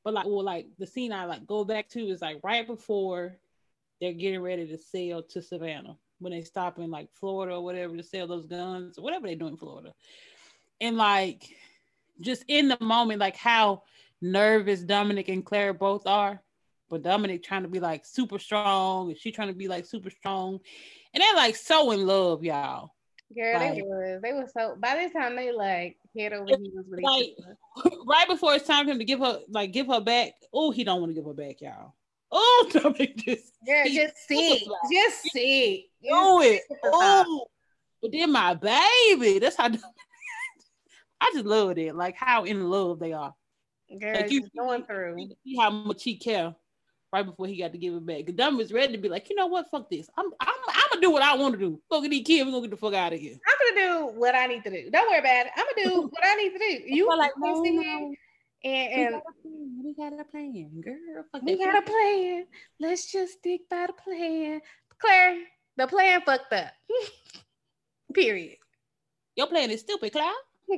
[0.04, 3.38] but like, well, like the scene I like go back to is like right before
[4.00, 7.96] they're getting ready to sail to Savannah when they stop in like Florida or whatever
[7.98, 9.94] to sell those guns or whatever they do in Florida,
[10.80, 11.44] and like
[12.20, 13.84] just in the moment, like how
[14.22, 16.42] nervous Dominic and Claire both are,
[16.90, 20.10] but Dominic trying to be like super strong and she trying to be like super
[20.10, 20.60] strong
[21.14, 22.92] and they're like so in love, y'all.
[23.36, 24.22] Girl, like, they was.
[24.22, 24.76] They was so.
[24.80, 27.34] By this time, they like head over heels with like,
[28.06, 30.34] Right before it's time for him to give her, like, give her back.
[30.54, 31.94] Oh, he don't want to give her back, y'all.
[32.32, 36.62] Oh, Dominic just yeah, just see, just see, do it.
[36.84, 37.46] Oh,
[38.02, 39.40] but then my baby.
[39.40, 39.70] That's how.
[41.24, 41.96] I just love it.
[41.96, 43.34] Like how in love they are.
[44.00, 45.30] Girl, like you going through.
[45.46, 46.54] See how much he care
[47.14, 48.26] right before he got to give it back.
[48.36, 50.10] Dumb was ready to be like, you know what, fuck this.
[50.18, 51.80] I'm I'm, I'm gonna do what I want to do.
[51.90, 53.38] Fuck these kids, we're gonna get the fuck out of here.
[53.48, 54.90] I'm gonna do what I need to do.
[54.90, 55.52] Don't worry about it.
[55.56, 56.96] I'm gonna do what I need to do.
[56.96, 58.14] You like no, no.
[58.66, 59.22] And, and
[59.84, 61.26] we got a plan, girl.
[61.42, 62.46] We got a plan.
[62.80, 64.62] Let's just stick by the plan.
[65.00, 65.38] Claire,
[65.76, 66.72] the plan fucked up.
[68.14, 68.58] Period.
[69.36, 70.32] Your plan is stupid, Claire.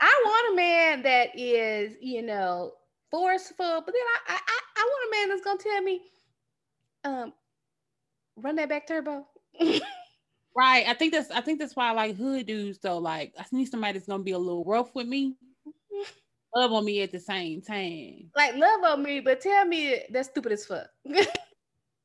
[0.00, 2.72] I want a man that is, you know,
[3.10, 6.00] forceful, but then I, I, I want a man that's gonna tell me,
[7.04, 7.32] um,
[8.36, 9.26] run that back turbo.
[10.56, 10.86] right.
[10.88, 12.98] I think that's I think that's why I like hood dudes though.
[12.98, 15.36] Like I need somebody that's gonna be a little rough with me.
[16.54, 18.30] Love on me at the same time.
[18.36, 20.86] Like love on me, but tell me that's stupid as fuck.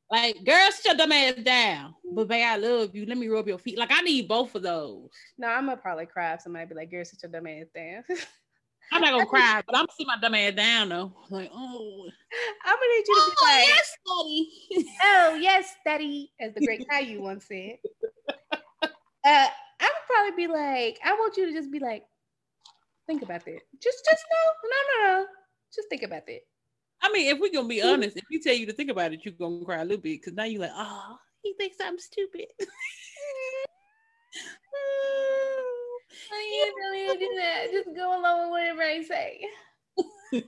[0.10, 1.96] Like, girl, shut your dumb ass down.
[2.14, 3.06] But babe, I love you.
[3.06, 3.78] Let me rub your feet.
[3.78, 5.10] Like, I need both of those.
[5.38, 8.04] No, I'm gonna probably cry if somebody be like, girl, shut your dumb ass down.
[8.92, 11.14] I'm not gonna cry, but I'm gonna see my dumb ass down though.
[11.30, 12.10] Like, oh,
[12.66, 14.90] I'm gonna need you to oh, be like, yes, daddy.
[15.04, 17.78] oh, yes, daddy, as the great Caillou once said.
[19.26, 19.48] Uh,
[19.82, 22.06] I would probably be like, I want you to just be like,
[23.08, 23.60] think about that.
[23.84, 24.78] Just, just no, no,
[25.10, 25.26] no, no.
[25.76, 26.40] Just think about that.
[27.08, 29.24] I mean, if we're gonna be honest, if we tell you to think about it,
[29.24, 32.48] you're gonna cry a little bit because now you're like, oh, he thinks I'm stupid.
[34.76, 36.00] oh,
[36.34, 37.68] you really do that.
[37.72, 39.40] Just go along with whatever I say.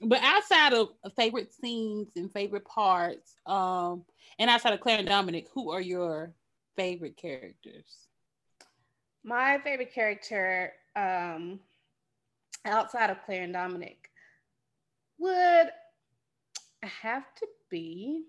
[0.00, 4.04] but outside of favorite scenes and favorite parts, um,
[4.38, 6.32] and outside of Claire and Dominic, who are your
[6.76, 8.06] favorite characters?
[9.24, 11.58] My favorite character, um,
[12.64, 14.09] outside of Claire and Dominic,
[15.20, 15.70] would
[16.82, 18.24] have to be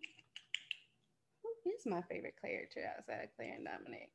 [1.43, 4.09] who is my favorite character outside of Claire and Dominic?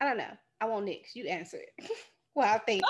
[0.00, 0.36] I don't know.
[0.60, 1.06] I want Nick.
[1.14, 1.90] You answer it.
[2.34, 2.82] well, I think.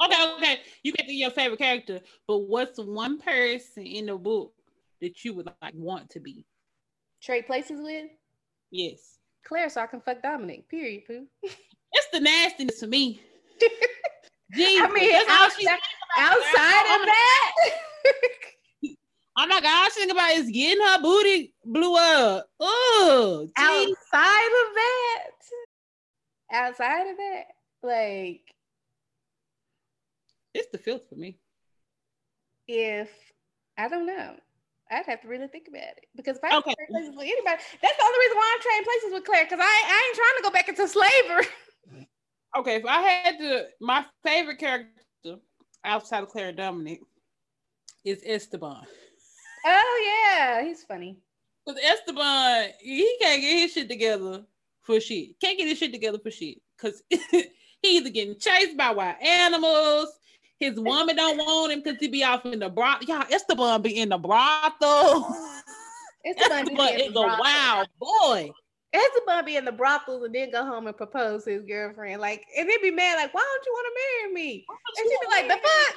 [0.00, 0.60] Oh, okay, okay.
[0.82, 4.52] You get to your favorite character, but what's one person in the book
[5.00, 6.46] that you would like want to be?
[7.22, 8.06] Trade places with?
[8.70, 9.18] Yes.
[9.46, 10.68] Claire, so I can fuck Dominic.
[10.68, 11.02] Period.
[11.06, 11.26] Pooh.
[11.42, 13.20] it's the nastiness to me.
[14.54, 15.78] Jesus, I mean, outside,
[16.16, 17.52] outside of that.
[19.36, 22.46] I'm not gonna think about is getting her booty blew up.
[22.58, 25.30] Oh, outside of that,
[26.52, 27.44] outside of that,
[27.82, 28.40] like
[30.54, 31.38] it's the filth for me.
[32.66, 33.10] If
[33.78, 34.34] I don't know,
[34.90, 36.74] I'd have to really think about it because if I okay.
[36.74, 39.60] trade places with anybody, that's the only reason why I'm trading places with Claire because
[39.60, 41.46] I, I ain't trying to go back into slavery.
[42.58, 44.90] okay, if I had to, my favorite character
[45.88, 47.00] outside of Claire Dominic
[48.04, 48.86] is Esteban.
[49.66, 51.18] Oh yeah, he's funny.
[51.64, 54.44] Because Esteban, he can't get his shit together
[54.82, 55.38] for shit.
[55.40, 56.58] Can't get his shit together for shit.
[56.78, 57.46] Cause he's
[57.82, 60.08] either getting chased by wild animals.
[60.60, 63.08] His woman don't want him because he be off in the brothel.
[63.08, 65.36] Y'all, Esteban be in the brothel.
[66.24, 68.50] Esteban, Esteban is a wild boy.
[68.92, 72.20] Esteban be in the brothels and then go home and propose to his girlfriend.
[72.20, 74.66] Like, and they be mad, like, why don't you want to marry me?
[74.96, 75.96] And she'd be like, the fuck?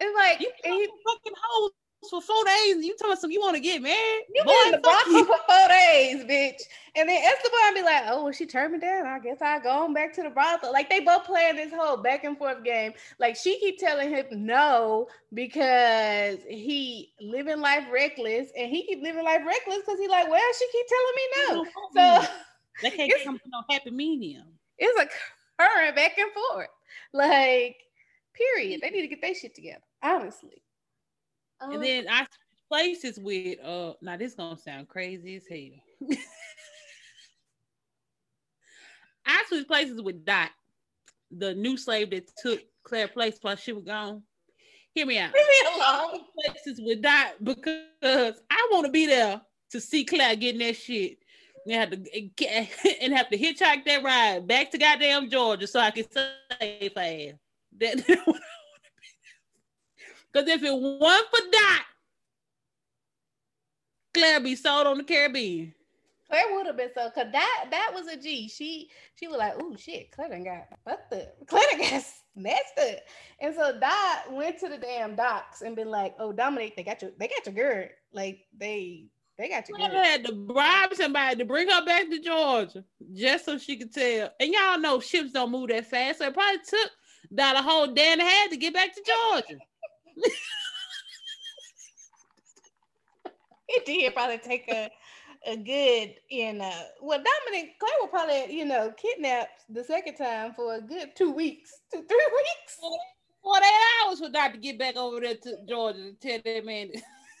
[0.00, 1.70] And like, you fucking hoes
[2.10, 2.76] for four days.
[2.76, 4.24] and You told some you want to get married.
[4.34, 6.62] You Boy, been in the brothel for four days, bitch.
[6.96, 9.06] And then Esteban be like, oh, well, she turned me down.
[9.06, 10.72] I guess I go on back to the brothel.
[10.72, 12.92] Like they both playing this whole back and forth game.
[13.18, 19.24] Like she keep telling him no because he living life reckless, and he keep living
[19.24, 21.22] life reckless because he like, well, she keep telling me
[21.94, 22.22] no.
[22.22, 22.28] So
[22.82, 24.46] they can't come to no happy medium.
[24.78, 25.08] It's a
[25.62, 26.68] current back and forth.
[27.12, 27.76] Like,
[28.34, 28.80] period.
[28.82, 29.82] They need to get their shit together.
[30.02, 30.62] Honestly.
[31.60, 32.26] And then I
[32.68, 36.16] places with uh now this gonna sound crazy as hell.
[39.26, 40.50] I switched places with Dot,
[41.30, 44.22] the new slave that took Claire place while she was gone.
[44.94, 45.32] Hear me out.
[45.34, 46.20] Leave me alone.
[46.44, 49.40] Places with Dot because I want to be there
[49.70, 51.18] to see Claire getting that shit.
[51.66, 51.96] And have to
[53.02, 57.34] and have to hitchhike that ride back to goddamn Georgia so I can save fast.
[57.78, 58.04] That
[60.36, 61.80] Because if it weren't for Dot,
[64.12, 65.72] Claire be sold on the Caribbean.
[66.28, 68.46] Claire would have been so because that that was a G.
[68.46, 71.36] She she was like, oh shit, Claire done got fucked up.
[71.46, 72.98] Claire done got messed up.
[73.40, 77.00] And so Dot went to the damn docks and been like, oh Dominic, they got
[77.00, 77.88] your they got your girl.
[78.12, 79.06] Like they
[79.38, 79.88] they got your girl.
[79.88, 84.28] had to bribe somebody to bring her back to Georgia just so she could tell.
[84.38, 86.18] And y'all know ships don't move that fast.
[86.18, 86.90] So it probably took
[87.34, 89.58] Dot a whole day and a half to get back to Georgia.
[93.68, 94.90] It did probably take a
[95.46, 100.54] a good you know well Dominic Clay will probably you know kidnap the second time
[100.54, 102.78] for a good two weeks two three weeks
[103.46, 103.64] 48
[104.04, 104.54] hours for Dr.
[104.54, 106.90] to get back over there to Georgia to tell that man.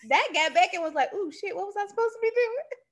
[0.08, 1.54] that got back and was like, "Ooh, shit!
[1.54, 2.85] What was I supposed to be doing?"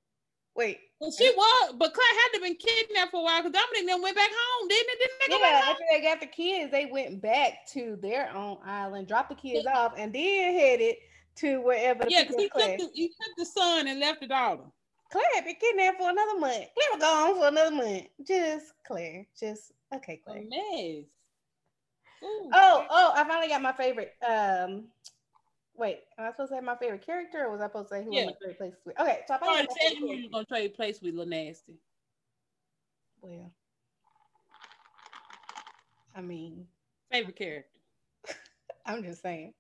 [0.57, 0.79] Wait.
[1.01, 3.87] Well, she was, but Claire had to have been kidnapped for a while because Dominic
[3.87, 4.99] then went back home, didn't it?
[4.99, 9.09] Didn't they yeah, after they got the kids, they went back to their own island,
[9.09, 9.79] dropped the kids yeah.
[9.79, 10.95] off, and then headed
[11.37, 12.05] to wherever.
[12.09, 14.63] yeah, because he took the he took the son and left the daughter.
[15.11, 16.67] Claire had been kidnapped for another month.
[16.75, 18.07] Claire was gone for another month.
[18.27, 19.27] Just Claire.
[19.39, 20.39] Just okay, Claire.
[20.39, 21.05] A mess.
[22.23, 22.51] Ooh.
[22.53, 23.13] Oh, oh!
[23.15, 24.15] I finally got my favorite.
[24.27, 24.85] Um,
[25.77, 28.05] wait, am I supposed to have my favorite character, or was I supposed to say
[28.05, 28.27] who yeah.
[28.27, 28.99] my favorite place with?
[29.01, 29.69] Okay, so I finally.
[29.81, 31.79] Sorry, you you're gonna trade place with Lil Nasty.
[33.21, 33.53] Well,
[36.15, 36.67] I mean,
[37.11, 37.79] favorite character.
[38.87, 39.55] I'm just saying.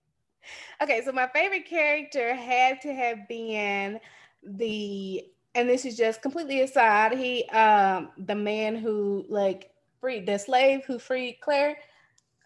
[0.82, 3.98] Okay, so my favorite character had to have been
[4.42, 5.24] the
[5.54, 10.84] and this is just completely aside he um the man who like freed the slave
[10.84, 11.78] who freed claire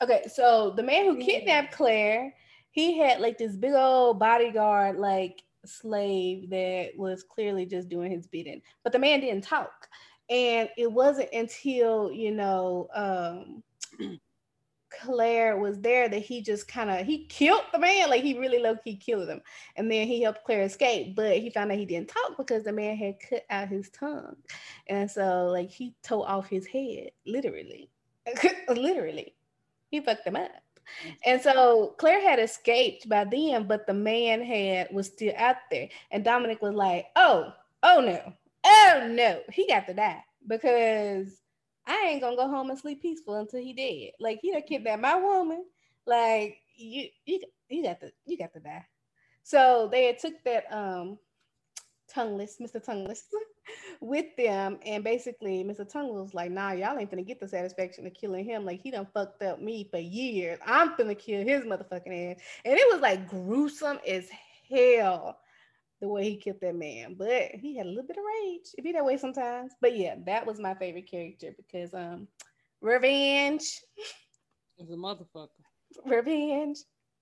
[0.00, 2.32] okay so the man who kidnapped claire
[2.70, 8.26] he had like this big old bodyguard like slave that was clearly just doing his
[8.26, 8.62] bidding.
[8.84, 9.88] But the man didn't talk.
[10.30, 13.62] And it wasn't until you know um
[14.90, 18.58] Claire was there that he just kind of he killed the man, like he really
[18.58, 19.40] low key killed him,
[19.76, 21.14] and then he helped Claire escape.
[21.14, 24.36] But he found out he didn't talk because the man had cut out his tongue,
[24.86, 27.90] and so like he tore off his head, literally,
[28.68, 29.34] literally,
[29.90, 30.50] he fucked him up.
[31.24, 35.88] And so Claire had escaped by then, but the man had was still out there,
[36.10, 38.32] and Dominic was like, "Oh, oh no,
[38.64, 41.40] oh no, he got to die because."
[41.90, 44.12] I ain't gonna go home and sleep peaceful until he dead.
[44.20, 45.64] Like he done kidnapped my woman.
[46.04, 48.84] Like you, you, you got to, you got to die.
[49.42, 51.18] So they took that um
[52.08, 52.82] tongueless, Mr.
[52.84, 53.24] Tongueless,
[54.00, 55.90] with them, and basically Mr.
[55.90, 58.64] Tongueless was like, "Nah, y'all ain't gonna get the satisfaction of killing him.
[58.64, 60.58] Like he done fucked up me for years.
[60.64, 64.28] I'm gonna kill his motherfucking ass." And it was like gruesome as
[64.70, 65.38] hell
[66.00, 67.14] the way he killed that man.
[67.18, 68.74] But he had a little bit of rage.
[68.76, 69.72] It be that way sometimes.
[69.80, 72.28] But yeah, that was my favorite character because um
[72.80, 73.82] revenge.
[74.78, 75.48] Is a motherfucker.
[76.06, 76.78] Revenge.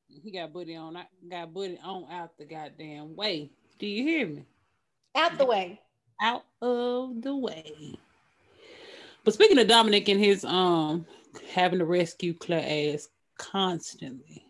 [0.08, 3.50] He got booty on I got booty on out the goddamn way.
[3.78, 4.44] Do you hear me?
[5.16, 5.80] Out the way.
[6.20, 7.98] Out of the way.
[9.24, 11.06] But speaking of Dominic and his um
[11.52, 14.46] having to rescue Claire ass constantly,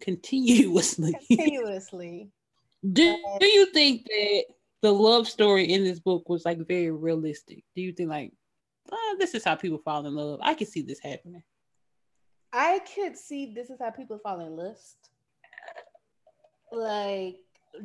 [0.00, 1.14] continuously.
[1.28, 2.28] Continuously.
[2.92, 4.44] Do, do you think that
[4.82, 7.64] the love story in this book was like very realistic?
[7.74, 8.32] Do you think like
[8.92, 10.40] oh, this is how people fall in love?
[10.42, 11.42] I can see this happening.
[12.52, 15.10] I could see this is how people fall in lust.
[16.72, 17.36] Like,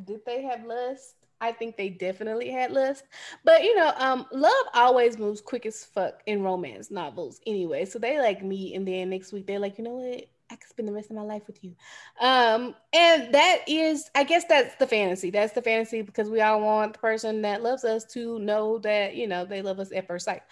[0.06, 1.16] did they have lust?
[1.42, 3.04] I think they definitely had lust.
[3.44, 7.86] But you know, um, love always moves quick as fuck in romance novels anyway.
[7.86, 10.26] So they like meet and then next week they're like, you know what?
[10.52, 11.76] I could spend the rest of my life with you.
[12.22, 15.32] Um, and that is, I guess that's the fantasy.
[15.32, 19.16] That's the fantasy because we all want the person that loves us to know that,
[19.16, 20.44] you know, they love us at first sight.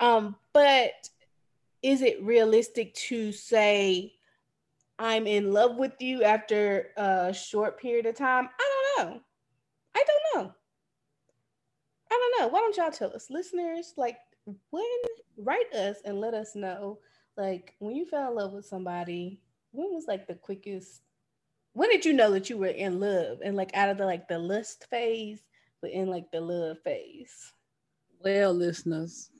[0.00, 1.10] Um, but
[1.82, 4.14] is it realistic to say
[4.98, 8.48] I'm in love with you after a short period of time?
[8.58, 9.20] I don't know.
[9.94, 10.54] I don't know.
[12.10, 12.48] I don't know.
[12.48, 13.94] Why don't y'all tell us, listeners?
[13.96, 14.18] Like,
[14.70, 14.84] when
[15.38, 16.98] write us and let us know
[17.36, 21.02] like when you fell in love with somebody, when was like the quickest?
[21.72, 24.28] When did you know that you were in love and like out of the like
[24.28, 25.40] the lust phase,
[25.80, 27.52] but in like the love phase?
[28.22, 29.30] Well, listeners,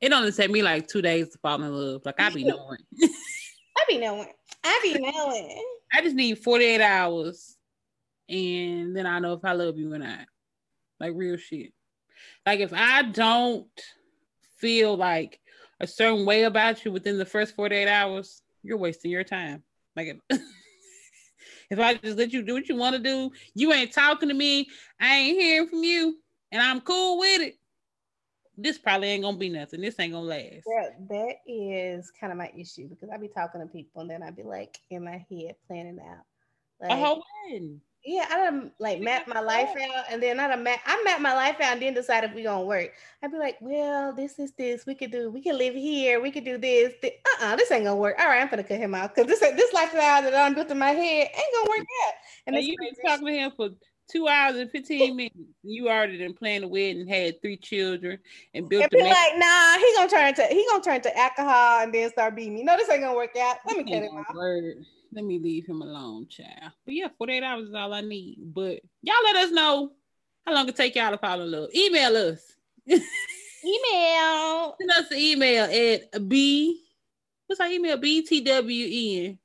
[0.00, 2.02] it only take me like two days to fall in love.
[2.04, 2.78] Like I be knowing.
[3.02, 4.28] I be knowing.
[4.64, 5.64] I be knowing.
[5.92, 7.57] I just need 48 hours
[8.28, 10.26] and then I know if I love you or not.
[11.00, 11.72] Like real shit.
[12.44, 13.68] Like if I don't
[14.58, 15.40] feel like
[15.80, 19.62] a certain way about you within the first 48 hours, you're wasting your time.
[19.96, 20.40] Like if,
[21.70, 24.34] if I just let you do what you want to do, you ain't talking to
[24.34, 24.68] me,
[25.00, 26.18] I ain't hearing from you,
[26.52, 27.54] and I'm cool with it.
[28.60, 29.80] This probably ain't gonna be nothing.
[29.80, 30.64] This ain't gonna last.
[30.66, 34.20] Yeah, that is kind of my issue because I be talking to people and then
[34.20, 36.24] I be like in my head planning out.
[36.80, 40.48] Like, a whole wedding yeah, I done like map my life out, and then I
[40.48, 42.92] done map, I map my life out, and then decide if we gonna work.
[43.22, 44.86] I'd be like, well, this is this.
[44.86, 45.30] We could do.
[45.30, 46.18] We can live here.
[46.18, 46.94] We could do this.
[47.04, 48.16] Uh uh this ain't gonna work.
[48.18, 50.78] All right, I'm gonna cut him out because this this lifestyle that I'm built in
[50.78, 52.14] my head ain't gonna work out.
[52.46, 53.68] And, and you been talking to him for
[54.10, 55.36] two hours and 15 minutes.
[55.62, 58.18] You already done planned a wedding, had three children,
[58.54, 58.84] and built.
[58.84, 62.08] And be like, nah, he gonna turn to he gonna turn to alcohol and then
[62.10, 62.62] start beating me.
[62.62, 63.58] No, this ain't gonna work out.
[63.66, 64.34] Let me cut him out.
[64.34, 66.72] Word let me leave him alone, child.
[66.84, 68.38] But yeah, 48 hours is all I need.
[68.40, 69.92] But y'all let us know
[70.46, 71.70] how long it take y'all to fall in love.
[71.74, 72.40] Email us.
[72.88, 74.76] email.
[74.78, 76.82] Send us an email at B.
[77.46, 77.98] What's our email?
[77.98, 79.38] BTWN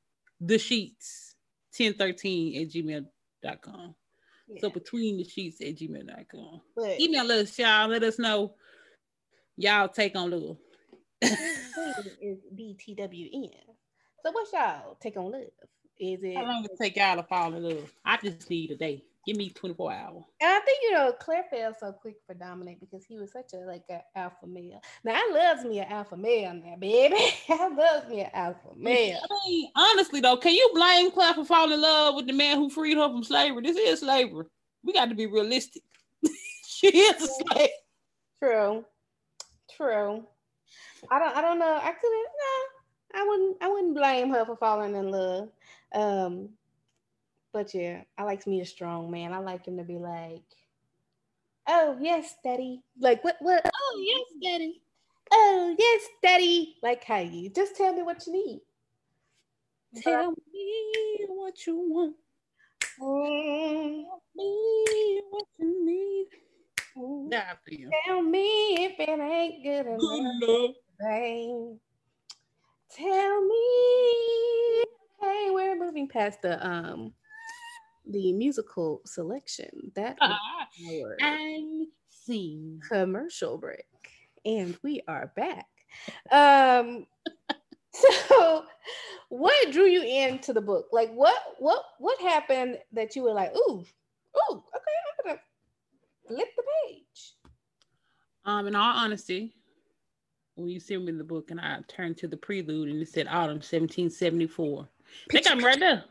[0.45, 1.35] the sheets
[1.77, 3.95] 1013 at gmail.com.
[4.47, 4.61] Yeah.
[4.61, 6.61] So between the sheets at gmail.com.
[6.75, 7.87] But, Email us, y'all.
[7.87, 8.55] Let us know
[9.57, 10.57] y'all take on love.
[11.21, 13.51] is BTWN.
[14.23, 15.41] So what's y'all take on love?
[15.99, 17.93] Is it how long it take y'all to fall in love?
[18.05, 19.03] I just need a day.
[19.25, 20.23] Give me 24 hours.
[20.41, 23.53] And I think you know Claire fell so quick for Dominic because he was such
[23.53, 24.81] a like an alpha male.
[25.03, 27.17] Now I loves me an alpha male now, baby.
[27.49, 29.19] I loves me an alpha male.
[29.21, 32.57] I mean, honestly though, can you blame Claire for falling in love with the man
[32.57, 33.61] who freed her from slavery?
[33.61, 34.45] This is slavery.
[34.83, 35.83] We got to be realistic.
[36.65, 37.69] she is a slave.
[38.41, 38.85] True.
[39.75, 40.25] True.
[41.11, 41.79] I don't I don't know.
[41.81, 42.52] I couldn't no,
[43.13, 45.49] I wouldn't I wouldn't blame her for falling in love.
[45.93, 46.49] Um
[47.53, 49.31] but yeah, I like to me a strong man.
[49.31, 50.41] I like him to be like,
[51.67, 53.37] "Oh yes, daddy." Like what?
[53.39, 53.61] What?
[53.65, 54.81] Oh yes, daddy.
[55.31, 56.77] Oh yes, daddy.
[56.81, 58.61] Like how you just tell me what you need.
[60.01, 62.15] Tell me what you want.
[62.99, 64.03] Mm.
[64.05, 66.27] Tell me what you need.
[66.97, 67.29] Mm.
[68.05, 70.75] Tell me if it ain't good enough.
[70.99, 71.79] Good
[72.95, 74.83] Tell me.
[75.19, 77.13] Hey, we're moving past the um
[78.05, 79.91] the musical selection.
[79.95, 80.35] That uh,
[81.19, 83.87] and scene commercial break,
[84.45, 85.65] and we are back.
[86.31, 87.07] Um,
[87.93, 88.65] so
[89.29, 90.89] what drew you into the book?
[90.91, 93.83] Like, what what what happened that you were like, ooh,
[94.37, 95.39] ooh, okay, I'm gonna
[96.27, 97.33] flip the page.
[98.45, 99.55] Um, in all honesty,
[100.55, 103.09] when you sent me in the book and I turned to the prelude and it
[103.09, 104.87] said autumn 1774.
[105.29, 106.03] I think I'm right there.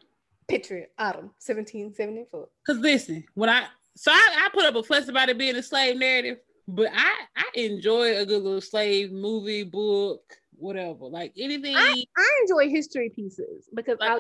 [0.49, 2.49] Picture autumn 1774.
[2.67, 5.63] Because listen, when I so I, I put up a fuss about it being a
[5.63, 10.23] slave narrative, but I I enjoy a good little slave movie, book,
[10.57, 11.07] whatever.
[11.07, 11.77] Like anything.
[11.77, 14.15] I, I enjoy history pieces because like, I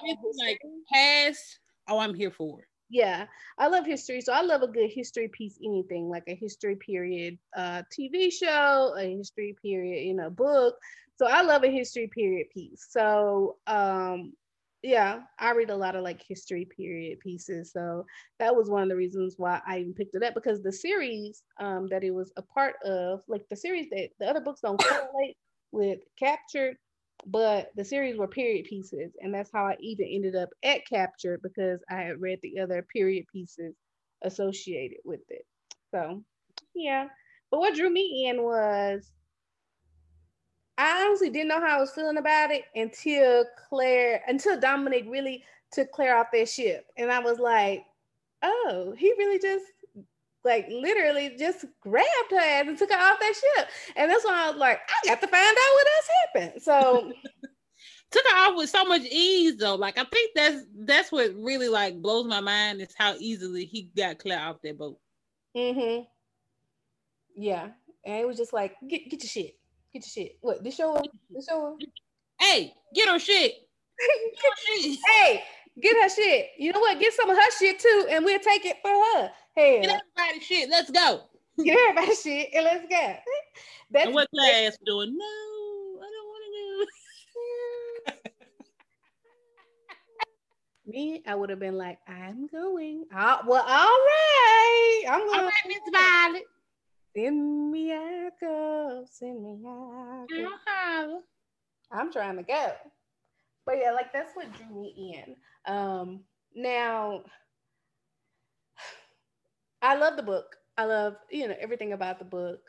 [0.44, 0.60] like
[0.92, 1.58] past.
[1.88, 2.66] Oh, I'm here for it.
[2.92, 3.26] Yeah,
[3.58, 5.58] I love history, so I love a good history piece.
[5.64, 10.76] Anything like a history period uh, TV show, a history period, you know, book.
[11.16, 12.86] So I love a history period piece.
[12.90, 14.34] So um,
[14.82, 17.72] yeah, I read a lot of like history period pieces.
[17.72, 18.04] So
[18.38, 21.42] that was one of the reasons why I even picked it up because the series
[21.60, 24.78] um, that it was a part of, like the series that the other books don't
[24.82, 25.36] correlate
[25.72, 26.76] with Captured,
[27.26, 29.12] but the series were period pieces.
[29.20, 32.84] And that's how I even ended up at capture because I had read the other
[32.92, 33.74] period pieces
[34.22, 35.46] associated with it.
[35.94, 36.22] So
[36.74, 37.08] yeah.
[37.50, 39.12] But what drew me in was
[40.78, 45.44] I honestly didn't know how I was feeling about it until Claire, until Dominic really
[45.70, 46.86] took Claire off their ship.
[46.96, 47.84] And I was like,
[48.42, 49.66] oh, he really just
[50.44, 53.68] like literally just grabbed her ass and took her off that ship.
[53.96, 56.62] And that's why I was like, I got to find out what else happened.
[56.62, 57.12] So
[58.10, 59.76] took her off with so much ease though.
[59.76, 63.90] Like I think that's that's what really like blows my mind is how easily he
[63.96, 64.98] got Claire off that boat.
[65.56, 66.04] Mm-hmm.
[67.36, 67.68] Yeah.
[68.04, 69.56] And it was just like, get get your shit.
[69.92, 70.38] Get your shit.
[70.40, 70.64] What?
[70.64, 71.00] This show?
[71.30, 71.78] This show?
[72.40, 73.54] Hey, get her shit.
[75.06, 75.42] hey,
[75.80, 76.48] get her shit.
[76.58, 76.98] You know what?
[77.00, 79.30] Get some of her shit too, and we'll take it for her.
[79.54, 80.68] Hey, get everybody shit.
[80.70, 81.22] Let's go.
[81.62, 83.14] Get everybody shit, and let's go.
[83.90, 85.14] That's and what class doing?
[85.16, 85.24] No,
[86.00, 86.86] I don't want to
[88.14, 88.22] do.
[90.86, 93.04] Me, I would have been like, I'm going.
[93.14, 95.04] Oh, well, all right.
[95.10, 95.40] I'm going.
[95.40, 96.44] All right, Miss Violet.
[97.14, 99.04] Send me out, go.
[99.10, 100.26] Send me out.
[100.30, 100.46] Go.
[100.46, 101.20] Uh-huh.
[101.92, 102.72] I'm trying to go.
[103.66, 105.36] But yeah, like that's what drew me in.
[105.66, 107.24] Um, now,
[109.82, 110.56] I love the book.
[110.76, 112.60] I love you know everything about the book.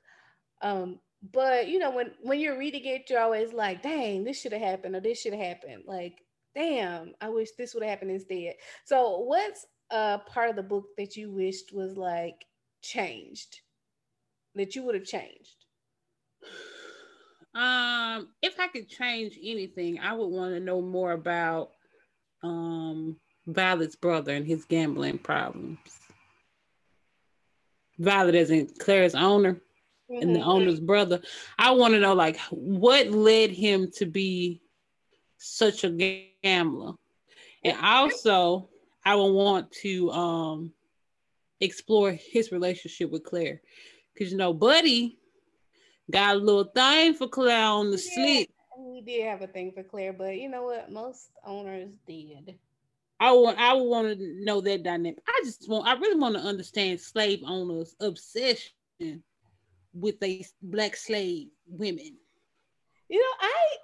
[0.61, 4.53] Um, but you know when when you're reading it, you're always like, "Dang, this should
[4.53, 6.25] have happened," or "This should have happened." Like,
[6.55, 8.55] damn, I wish this would have happened instead.
[8.85, 12.45] So, what's a part of the book that you wished was like
[12.81, 13.61] changed?
[14.55, 15.65] that you would have changed?
[17.53, 21.72] Um, if I could change anything, I would want to know more about
[22.43, 23.17] um
[23.47, 25.79] Violet's brother and his gambling problems.
[27.99, 29.61] Violet in Claire's owner
[30.09, 30.21] mm-hmm.
[30.21, 31.21] and the owner's brother.
[31.57, 34.61] I want to know like what led him to be
[35.37, 35.89] such a
[36.43, 36.93] gambler.
[37.63, 38.69] And also
[39.05, 40.73] I would want to um
[41.59, 43.61] explore his relationship with Claire
[44.17, 45.17] Cause you know, Buddy
[46.11, 48.49] got a little thing for Claire on the yeah, slip.
[48.93, 50.91] We did have a thing for Claire, but you know what?
[50.91, 52.59] Most owners did.
[53.19, 55.17] I want I want to know that dynamic.
[55.27, 58.69] I just want I really want to understand slave owners' obsession
[59.95, 62.17] with these black slave women.
[63.09, 63.77] You know, I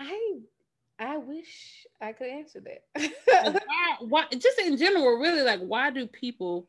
[0.00, 0.32] I
[0.98, 3.10] I wish I could answer that.
[3.42, 4.24] like why, why?
[4.36, 6.68] Just in general, really, like why do people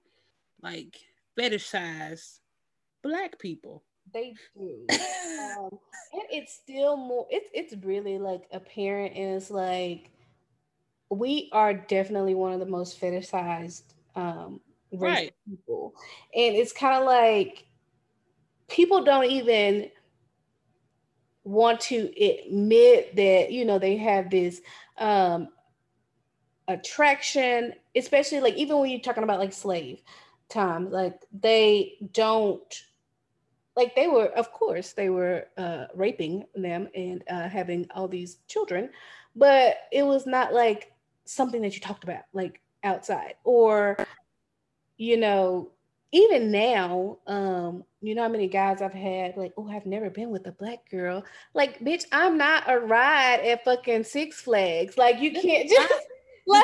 [0.62, 0.96] like
[1.38, 2.40] fetishize
[3.04, 3.84] black people?
[4.14, 5.70] They do, um,
[6.14, 7.28] and it's still more.
[7.30, 10.12] It's it's really like apparent, and it's like
[11.10, 13.84] we are definitely one of the most fetishized
[14.16, 15.94] um, right people,
[16.34, 17.66] and it's kind of like
[18.68, 19.90] people don't even
[21.44, 24.62] want to admit that you know they have this
[25.00, 25.48] um
[26.68, 30.04] attraction especially like even when you're talking about like slave
[30.50, 32.84] times like they don't
[33.80, 38.40] like they were of course they were uh raping them and uh having all these
[38.48, 38.90] children
[39.36, 40.92] but it was not like
[41.26, 43.98] something that you talked about like outside or
[44.98, 45.72] you know
[46.12, 50.32] even now, um, you know how many guys I've had like, oh, I've never been
[50.32, 51.24] with a black girl.
[51.54, 54.98] Like, bitch, I'm not a ride at fucking Six Flags.
[54.98, 56.06] Like, you can't just
[56.48, 56.64] like,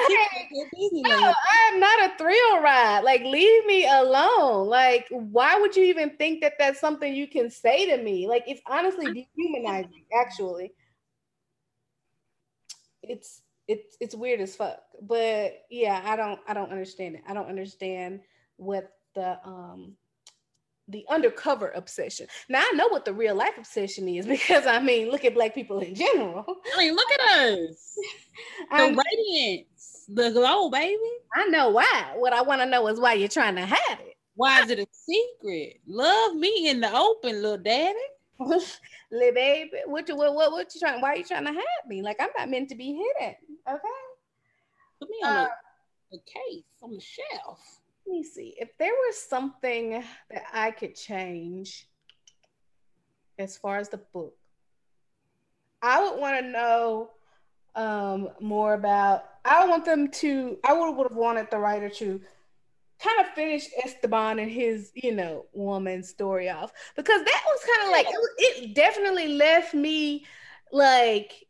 [0.92, 3.02] no, I'm not a thrill ride.
[3.04, 4.68] Like, leave me alone.
[4.68, 8.28] Like, why would you even think that that's something you can say to me?
[8.28, 10.06] Like, it's honestly dehumanizing.
[10.20, 10.74] Actually,
[13.04, 14.80] it's it's it's weird as fuck.
[15.02, 17.22] But yeah, I don't I don't understand it.
[17.28, 18.22] I don't understand
[18.58, 19.96] what the um
[20.88, 22.28] the undercover obsession.
[22.50, 25.54] Now I know what the real life obsession is because I mean, look at black
[25.54, 26.46] people in general.
[26.76, 27.98] I mean, look at us.
[28.72, 31.00] the um, radiance, the glow, baby.
[31.36, 32.14] I know why.
[32.16, 34.18] What I want to know is why you're trying to hide it.
[34.36, 35.80] Why is it a secret?
[35.88, 37.98] Love me in the open, little daddy.
[38.40, 41.02] little baby, what you what, what what you trying?
[41.02, 42.02] Why are you trying to hide me?
[42.02, 43.36] Like I'm not meant to be hidden.
[43.68, 43.80] Okay.
[45.00, 45.48] Put me on uh,
[46.12, 50.72] a, a case on the shelf let me see if there was something that I
[50.72, 51.88] could change
[53.40, 54.36] as far as the book.
[55.82, 57.12] I would want to know
[57.76, 59.26] um, more about.
[59.44, 60.58] I want them to.
[60.64, 62.22] I would have wanted the writer to
[63.00, 67.88] kind of finish Esteban and his, you know, woman story off because that was kind
[67.88, 70.26] of like it definitely left me
[70.72, 71.46] like,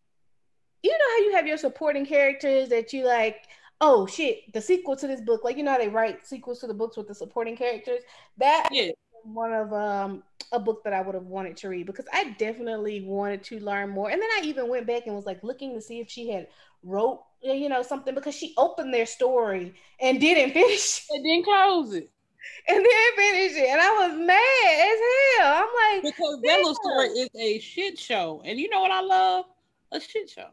[0.83, 3.47] you know how you have your supporting characters that you like
[3.81, 6.67] oh shit, the sequel to this book, like you know how they write sequels to
[6.67, 8.01] the books with the supporting characters.
[8.37, 8.91] That yeah.
[9.23, 13.01] one of um a book that I would have wanted to read because I definitely
[13.01, 14.09] wanted to learn more.
[14.09, 16.47] And then I even went back and was like looking to see if she had
[16.83, 21.93] wrote you know something because she opened their story and didn't finish and didn't close
[21.93, 22.09] it.
[22.67, 23.69] And then finish it.
[23.69, 24.99] And I was mad as
[25.39, 25.63] hell.
[25.63, 28.41] I'm like because that little story is a shit show.
[28.45, 29.45] And you know what I love?
[29.91, 30.47] A shit show.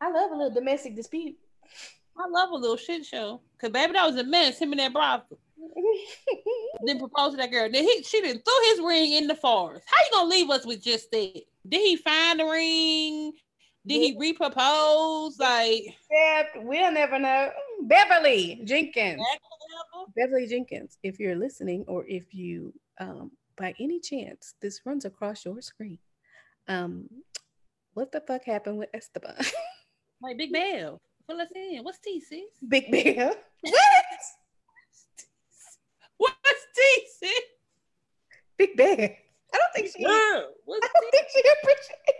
[0.00, 1.36] I love a little domestic dispute.
[2.18, 3.40] I love a little shit show.
[3.60, 4.58] Cause baby, that was a mess.
[4.58, 5.38] Him and that brothel.
[6.84, 7.68] then proposed to that girl.
[7.70, 9.84] Then he she didn't threw his ring in the forest.
[9.86, 11.42] How you gonna leave us with just that?
[11.68, 13.32] Did he find the ring?
[13.86, 15.38] Did he repropose?
[15.38, 17.50] Like yeah, we'll never know.
[17.82, 19.22] Beverly Jenkins.
[20.16, 20.98] Beverly Jenkins.
[21.02, 25.98] If you're listening, or if you um by any chance this runs across your screen,
[26.68, 27.08] um,
[27.94, 29.34] what the fuck happened with Esteban?
[30.22, 31.00] like Big Bell.
[31.28, 31.84] Fill us in.
[31.84, 32.40] What's T, sis?
[32.66, 33.34] Big Bear.
[36.16, 36.32] What?
[36.42, 37.30] What's T, sis?
[38.56, 39.16] Big Bear.
[39.54, 40.02] I don't think she.
[40.02, 40.40] Yeah.
[40.64, 42.18] What's I don't think she appreciates.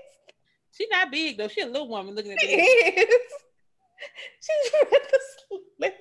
[0.73, 1.49] She's not big though.
[1.49, 2.41] She's a little woman looking at.
[2.41, 3.09] She is.
[4.41, 5.93] She's the slim.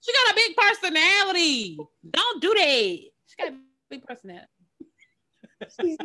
[0.00, 1.78] She got a big personality.
[2.10, 2.98] Don't do that.
[3.26, 3.56] She got a
[3.90, 4.46] big personality.
[5.80, 5.98] she's,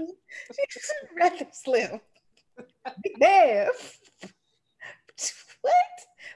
[0.69, 2.01] she's rather slim.
[3.03, 3.69] Big bear.
[5.61, 5.73] What?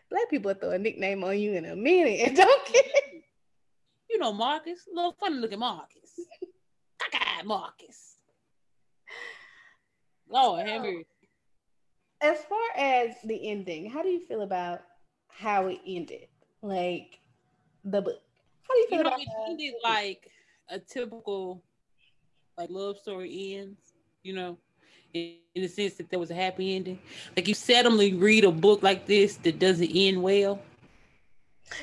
[0.09, 3.21] Black people throw a nickname on you in a minute and don't care.
[4.09, 6.19] You know Marcus, little funny looking Marcus.
[6.99, 8.15] Cockeyed Marcus.
[10.29, 11.05] Lord, Henry.
[12.21, 14.81] As far as the ending, how do you feel about
[15.27, 16.27] how it ended?
[16.61, 17.19] Like
[17.83, 18.21] the book.
[18.63, 19.27] How do you feel you know, about it?
[19.49, 20.29] Ended like
[20.69, 21.63] a typical
[22.57, 23.93] like love story ends,
[24.23, 24.57] you know
[25.13, 26.99] in, the sense that there was a happy ending.
[27.35, 30.59] Like you seldomly read a book like this that doesn't end well.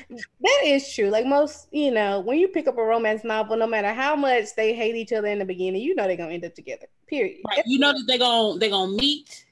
[0.09, 1.09] That is true.
[1.09, 4.55] Like most, you know, when you pick up a romance novel, no matter how much
[4.55, 6.87] they hate each other in the beginning, you know they're gonna end up together.
[7.07, 7.41] Period.
[7.47, 7.63] Right.
[7.65, 9.45] You know that they're gonna they're gonna meet,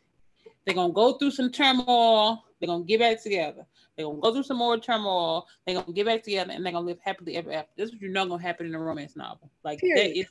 [0.66, 3.66] they're gonna go through some turmoil, they're gonna get back together.
[3.96, 6.86] They're gonna go through some more turmoil, they're gonna get back together, and they're gonna
[6.86, 7.72] live happily ever after.
[7.76, 9.50] This is what you know gonna happen in a romance novel.
[9.64, 9.98] Like Period.
[9.98, 10.28] that is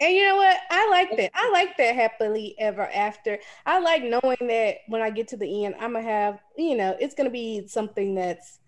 [0.00, 0.56] and you know what?
[0.70, 1.30] I like that.
[1.34, 3.38] I like that happily ever after.
[3.64, 6.96] I like knowing that when I get to the end, I'm gonna have, you know,
[7.00, 8.58] it's gonna be something that's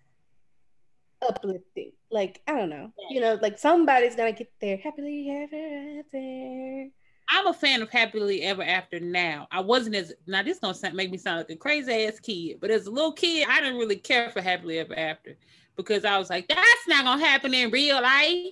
[1.27, 1.93] uplifting.
[2.11, 2.93] Like, I don't know.
[3.11, 6.91] You know, like somebody's gonna get there happily ever after.
[7.31, 9.47] I'm a fan of Happily Ever After now.
[9.51, 12.59] I wasn't as now this gonna sound, make me sound like a crazy ass kid,
[12.59, 15.37] but as a little kid, I didn't really care for Happily Ever After
[15.77, 18.47] because I was like, that's not gonna happen in real life.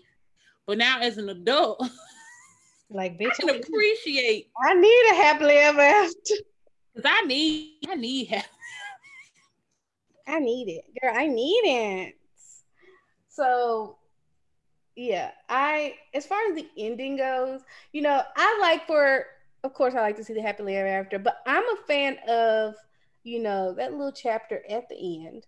[0.66, 1.88] But now as an adult,
[2.90, 4.48] like bitch, I can appreciate.
[4.64, 6.14] I need a happily ever after.
[6.94, 8.44] Cause I need, I need help.
[10.28, 11.12] I need it, girl.
[11.14, 12.14] I need it.
[13.28, 13.98] So
[14.96, 17.60] yeah, I as far as the ending goes,
[17.92, 19.26] you know, I like for
[19.62, 22.74] of course I like to see the happily ever after, but I'm a fan of,
[23.24, 25.46] you know, that little chapter at the end.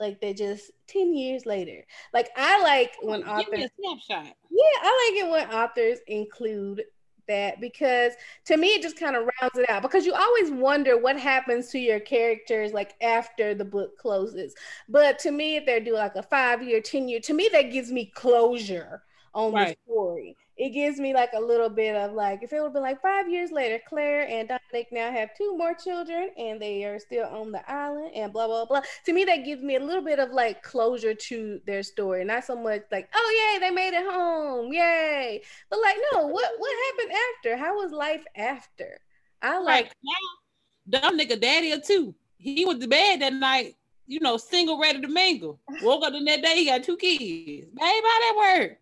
[0.00, 1.84] Like they just 10 years later.
[2.12, 4.34] Like I like when authors snapshot.
[4.50, 6.82] yeah, I like it when authors include
[7.26, 8.12] that because
[8.44, 11.70] to me it just kind of rounds it out because you always wonder what happens
[11.70, 14.54] to your characters like after the book closes.
[14.88, 17.72] But to me, if they're doing like a five year, 10 year, to me that
[17.72, 20.36] gives me closure on the story.
[20.56, 23.02] It gives me like a little bit of like if it would have been like
[23.02, 27.26] five years later, Claire and Dominic now have two more children and they are still
[27.26, 28.82] on the island and blah blah blah.
[29.06, 32.44] To me, that gives me a little bit of like closure to their story, not
[32.44, 35.42] so much like oh yay they made it home, yay.
[35.70, 37.56] But like no, what what happened after?
[37.56, 39.00] How was life after?
[39.42, 42.14] I like now, dumb nigga daddy or two.
[42.38, 43.74] He went to bed that night,
[44.06, 45.58] you know, single ready to mingle.
[45.82, 47.66] Woke up the next day, he got two kids.
[47.66, 48.78] Babe, how that work?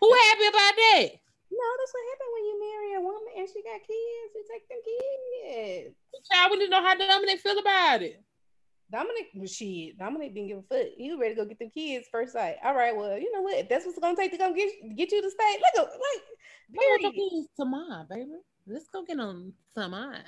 [0.00, 1.08] Who happy about that?
[1.50, 4.30] no, that's what happened when you marry a woman and she got kids.
[4.34, 5.94] You take them kids.
[6.30, 8.22] Child, we didn't know how Dominic feel about it.
[8.90, 9.98] Dominic was shit.
[9.98, 10.86] Dominic didn't give a fuck.
[10.96, 12.56] He was ready to go get them kids first sight.
[12.64, 13.56] All right, well, you know what?
[13.58, 16.00] If that's what's gonna take to come get get you to stay, Look, like, like,
[16.00, 17.30] I want your period.
[17.30, 18.30] kids to mine, baby.
[18.66, 20.22] Let's go get them to mine.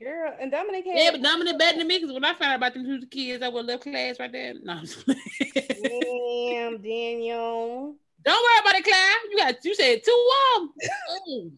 [0.00, 0.32] girl.
[0.40, 2.74] And Dominic had Yeah, but Dominic better than me because when I found out about
[2.74, 4.54] them two kids, I would left class right there.
[4.62, 7.94] No, I'm just damn Daniel.
[8.26, 9.16] Don't worry about it, Claire.
[9.30, 10.72] You got you said two of them.
[11.10, 11.50] Oh,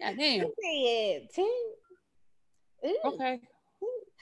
[0.00, 0.46] God damn.
[0.62, 1.44] He said.
[2.86, 2.98] Ooh.
[3.04, 3.40] Okay.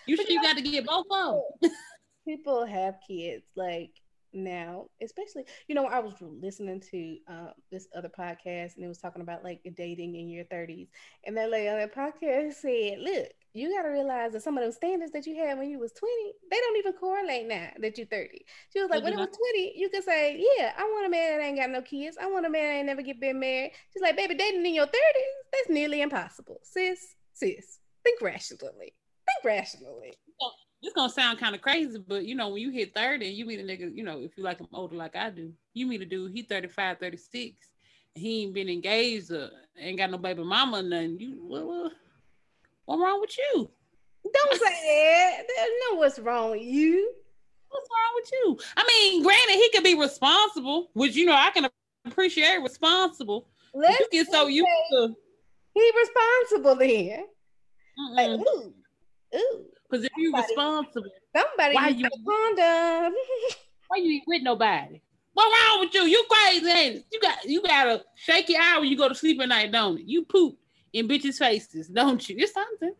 [0.07, 1.71] You sure you got to get both of them?
[2.27, 3.91] people have kids like
[4.33, 8.99] now especially you know i was listening to uh, this other podcast and it was
[8.99, 10.87] talking about like dating in your 30s
[11.25, 14.65] and that lady on that podcast said look you got to realize that some of
[14.65, 16.13] those standards that you had when you was 20
[16.51, 19.73] they don't even correlate now that you're 30 she was like when it was 20
[19.77, 22.17] you could say yeah i want a man that ain't got no kids.
[22.21, 23.73] I want a man that ain't never get been married.
[23.93, 24.93] She's like baby dating in your 30s
[25.53, 26.61] that's nearly impossible.
[26.63, 28.95] Sis sis think rationally.
[29.27, 30.13] Think rationally.
[30.83, 33.45] It's gonna sound kind of crazy, but you know, when you hit 30 and you
[33.45, 36.01] meet a nigga, you know, if you like him older like I do, you meet
[36.01, 37.55] a dude, he 35, 36,
[38.15, 41.21] he ain't been engaged or ain't got no baby mama or nothing.
[41.21, 41.93] You what, what,
[42.91, 43.71] what wrong with you?
[44.25, 45.43] Don't say that.
[45.47, 47.13] There's no what's wrong with you.
[47.69, 48.59] What's wrong with you?
[48.77, 51.69] I mean, granted, he could be responsible, which you know I can
[52.05, 53.49] appreciate responsible.
[53.73, 55.15] Let's you get so used to
[55.73, 57.27] he responsible then.
[58.13, 58.75] Like, because ooh,
[59.37, 60.05] ooh.
[60.05, 63.15] if you somebody- responsible, Somebody Why you- condom.
[63.87, 65.01] why you ain't with nobody?
[65.35, 66.03] What wrong with you?
[66.07, 67.05] You crazy?
[67.13, 70.01] You got you gotta shake your eye when you go to sleep at night, don't
[70.01, 70.07] it?
[70.07, 70.59] You poop
[70.93, 72.37] in bitches' faces, don't you?
[72.39, 72.95] It's something.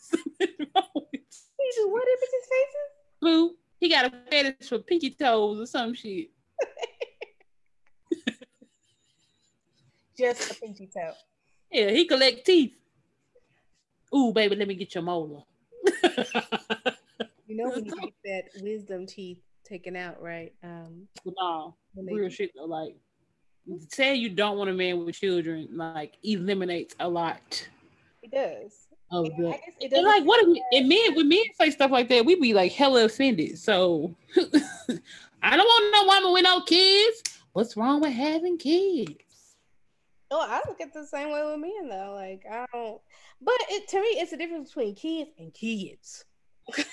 [0.00, 1.08] Something wrong
[1.68, 2.88] he do what in bitches' faces?
[3.20, 3.56] Boo.
[3.80, 6.30] He got a fetish for pinky toes or some shit.
[10.18, 11.12] Just a pinky toe.
[11.70, 12.72] Yeah, he collect teeth.
[14.14, 15.42] Ooh, baby, let me get your molar.
[17.46, 20.52] You know when you get that wisdom teeth taken out, right?
[20.64, 22.64] Um, no, real shit though.
[22.64, 22.96] Like,
[23.88, 27.68] say you don't want a man with children, like eliminates a lot
[28.22, 28.30] it
[28.62, 28.72] does.
[29.10, 29.58] I the.
[29.80, 32.34] it And like, what if we, and men when men say stuff like that, we
[32.38, 33.58] be like hella offended.
[33.58, 37.22] So I don't want no woman with no kids.
[37.52, 39.14] What's wrong with having kids?
[40.30, 42.12] Oh, I look at the same way with men though.
[42.14, 43.00] Like I don't,
[43.40, 46.24] but it to me, it's the difference between kids and kids.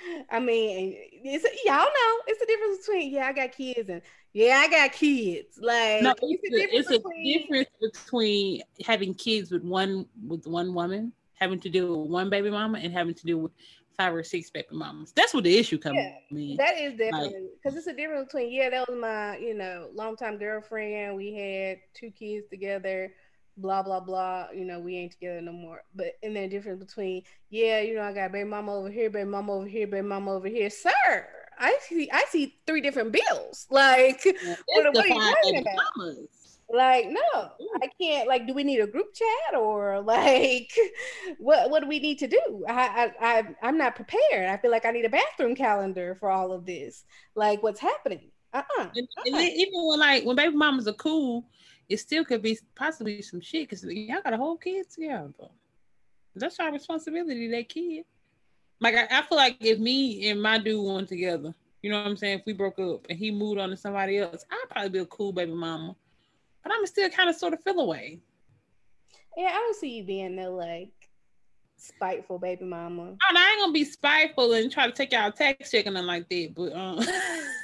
[0.30, 4.56] I mean, it's y'all know it's the difference between yeah, I got kids and yeah,
[4.58, 5.58] I got kids.
[5.60, 10.74] Like No, it's, it's, a, it's a difference between having kids with one with one
[10.74, 13.52] woman, having to deal with one baby mama, and having to deal with
[13.96, 15.12] five or six baby mamas.
[15.14, 16.56] That's what the issue comes Yeah, in.
[16.56, 20.38] That is definitely because it's a difference between yeah, that was my you know longtime
[20.38, 21.16] girlfriend.
[21.16, 23.12] We had two kids together,
[23.58, 24.48] blah blah blah.
[24.54, 25.82] You know we ain't together no more.
[25.94, 29.28] But and then difference between yeah, you know I got baby mama over here, baby
[29.28, 30.70] mama over here, baby mama over here.
[30.70, 31.26] Sir,
[31.58, 33.66] I see I see three different bills.
[33.70, 35.74] Like what- what are you talking about?
[35.98, 36.58] mamas.
[36.70, 37.68] like no, Ooh.
[37.82, 38.28] I can't.
[38.28, 40.70] Like, do we need a group chat or like
[41.38, 42.64] what what do we need to do?
[42.68, 44.48] I I, I I'm not prepared.
[44.48, 47.04] I feel like I need a bathroom calendar for all of this.
[47.34, 48.30] Like what's happening?
[48.52, 48.88] Uh-uh.
[48.94, 49.40] And, and uh-uh.
[49.42, 51.46] even when like when baby mamas are cool,
[51.88, 55.32] it still could be possibly some shit because y'all got a whole kid together.
[56.34, 58.04] That's our responsibility, that kid.
[58.80, 62.06] Like I, I, feel like if me and my dude weren't together, you know what
[62.06, 62.40] I'm saying?
[62.40, 65.06] If we broke up and he moved on to somebody else, I'd probably be a
[65.06, 65.96] cool baby mama.
[66.62, 68.20] But I'm still kind of sort of feel away.
[69.36, 70.92] Yeah, I don't see you being no like
[71.76, 73.02] spiteful baby mama.
[73.02, 75.94] Oh, no, I ain't gonna be spiteful and try to take out tax check and
[75.94, 76.52] nothing like that.
[76.54, 76.98] But um,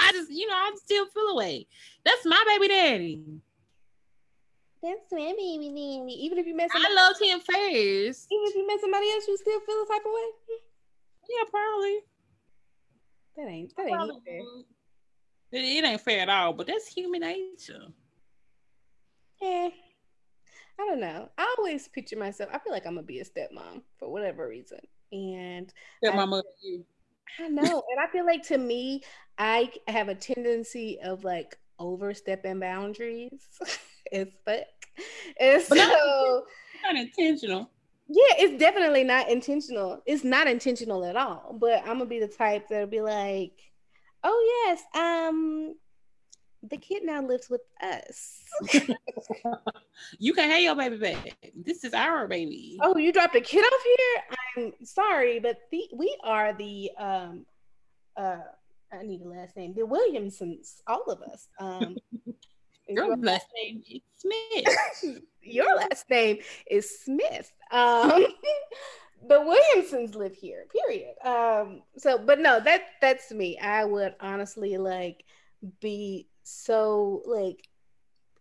[0.00, 1.66] I just, you know, I still feel away.
[2.04, 3.20] That's my baby daddy.
[4.82, 6.18] That's my baby daddy.
[6.24, 8.26] Even if you met somebody, I loved him first.
[8.30, 10.28] Even if you met somebody else, you still feel the type of way.
[11.28, 11.98] Yeah, probably.
[13.36, 14.40] That ain't that ain't fair.
[15.52, 17.86] It, it ain't fair at all, but that's human nature.
[19.40, 19.68] Yeah.
[20.80, 21.28] I don't know.
[21.36, 22.50] I always picture myself.
[22.52, 24.78] I feel like I'm gonna be a stepmom for whatever reason,
[25.12, 25.72] and
[26.02, 26.84] stepmom you.
[27.38, 29.02] I know, and I feel like to me,
[29.40, 33.40] I have a tendency of like overstepping boundaries.
[34.12, 34.66] it's fuck,
[35.40, 37.70] and so not, not intentional.
[38.06, 40.02] Yeah, it's definitely not intentional.
[40.04, 41.56] It's not intentional at all.
[41.58, 43.58] But I'm gonna be the type that'll be like,
[44.22, 45.74] "Oh yes, um,
[46.62, 48.42] the kid now lives with us.
[50.18, 51.34] you can have your baby back.
[51.56, 52.78] This is our baby.
[52.82, 54.68] Oh, you dropped a kid off here?
[54.68, 57.46] I'm sorry, but the we are the um
[58.18, 58.40] uh
[58.92, 59.74] I need a last name.
[59.74, 61.48] The Williamsons, all of us.
[61.58, 61.96] Um
[62.88, 65.22] your last name is Smith.
[65.42, 66.38] your last name
[66.70, 67.52] is Smith.
[67.70, 68.26] Um
[69.28, 71.14] the Williamsons live here, period.
[71.24, 73.58] Um so but no, that that's me.
[73.58, 75.24] I would honestly like
[75.80, 77.68] be so like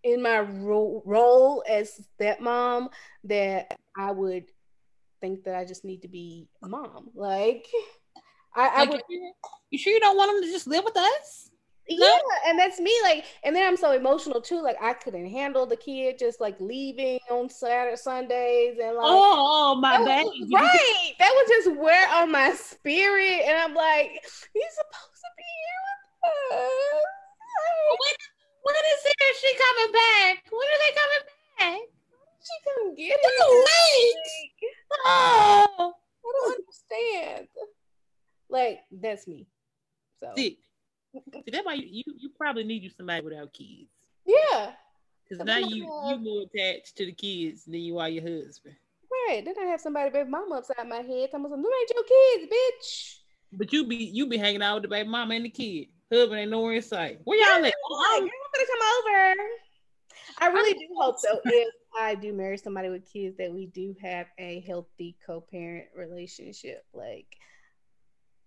[0.03, 2.89] in my ro- role as stepmom
[3.25, 4.45] that I would
[5.21, 7.09] think that I just need to be a mom.
[7.13, 7.67] Like
[8.55, 9.01] I, I would.
[9.69, 11.49] You sure you don't want them to just live with us?
[11.87, 12.93] Yeah, and that's me.
[13.01, 14.61] Like, and then I'm so emotional too.
[14.61, 19.73] Like, I couldn't handle the kid just like leaving on Saturday, Sundays, and like, oh,
[19.75, 21.13] oh my baby, right?
[21.17, 24.11] That would just wear on my spirit, and I'm like,
[24.53, 27.09] he's supposed to be here with us.
[27.89, 28.15] When,
[28.61, 30.45] when is it she coming back?
[30.51, 31.25] When are they coming
[31.57, 31.89] back?
[32.39, 33.25] She come get it.
[33.49, 34.15] Late.
[34.91, 36.55] Oh, I don't oh.
[36.55, 37.47] understand.
[38.49, 39.47] Like that's me.
[40.19, 40.57] So see,
[41.13, 43.89] see that's why you, you, you probably need you somebody without kids.
[44.25, 44.71] Yeah.
[45.23, 48.75] Because now you you more attached to the kids than you are your husband.
[49.27, 49.43] Right.
[49.45, 51.29] Then I have somebody baby mama upside my head.
[51.33, 53.15] I'm like, them ain't your kids, bitch.
[53.51, 55.87] But you be you be hanging out with the baby mama and the kid.
[56.11, 57.19] Husband ain't nowhere in sight.
[57.23, 57.73] Where y'all at?
[57.89, 59.49] Oh, I'm gonna come over.
[60.39, 61.39] I really do hope so.
[61.45, 66.83] If I do marry somebody with kids, that we do have a healthy co-parent relationship.
[66.93, 67.27] Like,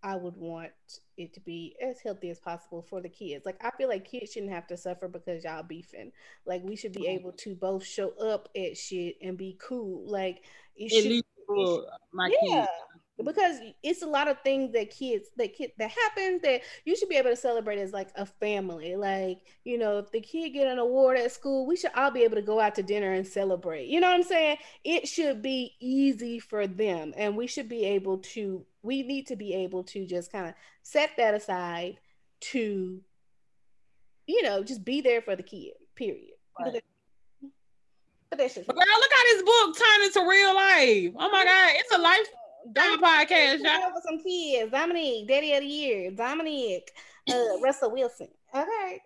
[0.02, 0.72] I would want
[1.16, 3.46] it to be as healthy as possible for the kids.
[3.46, 6.12] Like, I feel like kids shouldn't have to suffer because y'all beefing.
[6.44, 10.10] Like, we should be able to both show up at shit and be cool.
[10.10, 10.44] Like,
[10.76, 12.60] it at should, least for my yeah.
[12.60, 12.68] kids
[13.24, 17.08] because it's a lot of things that kids that kid that happens that you should
[17.08, 20.66] be able to celebrate as like a family like you know if the kid get
[20.66, 23.26] an award at school we should all be able to go out to dinner and
[23.26, 27.68] celebrate you know what i'm saying it should be easy for them and we should
[27.68, 31.98] be able to we need to be able to just kind of set that aside
[32.40, 33.00] to
[34.26, 36.82] you know just be there for the kid period right.
[38.30, 41.70] but that's just girl look how this book turned into real life oh my god
[41.76, 42.26] it's a life
[42.74, 43.90] podcast, y'all.
[43.92, 46.90] For some kids, Dominique, Daddy of the Year, Dominique,
[47.30, 48.28] uh, Russell Wilson.
[48.54, 49.00] Okay.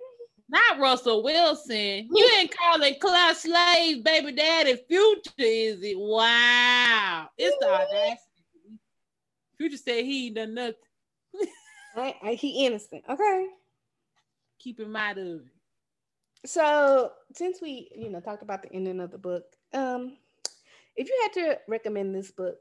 [0.48, 2.08] Not Russell Wilson.
[2.12, 5.98] You ain't calling Class Slave baby daddy future, is it?
[5.98, 7.28] Wow.
[7.36, 8.20] It's the audacity.
[9.58, 10.74] Future said he ain't done nothing.
[11.96, 13.04] I, I, he innocent.
[13.08, 13.46] Okay.
[14.58, 15.42] Keep him out of it.
[16.44, 20.16] So since we, you know, talked about the ending of the book, um,
[20.96, 22.58] if you had to recommend this book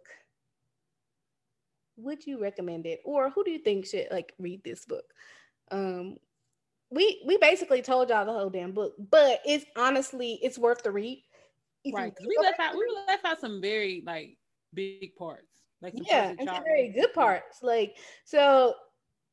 [1.97, 5.05] would you recommend it or who do you think should like read this book
[5.71, 6.17] um
[6.91, 10.91] we we basically told y'all the whole damn book but it's honestly it's worth the
[10.91, 11.23] read
[11.93, 14.37] right we left out we left out some very like
[14.73, 15.54] big parts
[15.85, 18.73] like yeah and some very good parts like so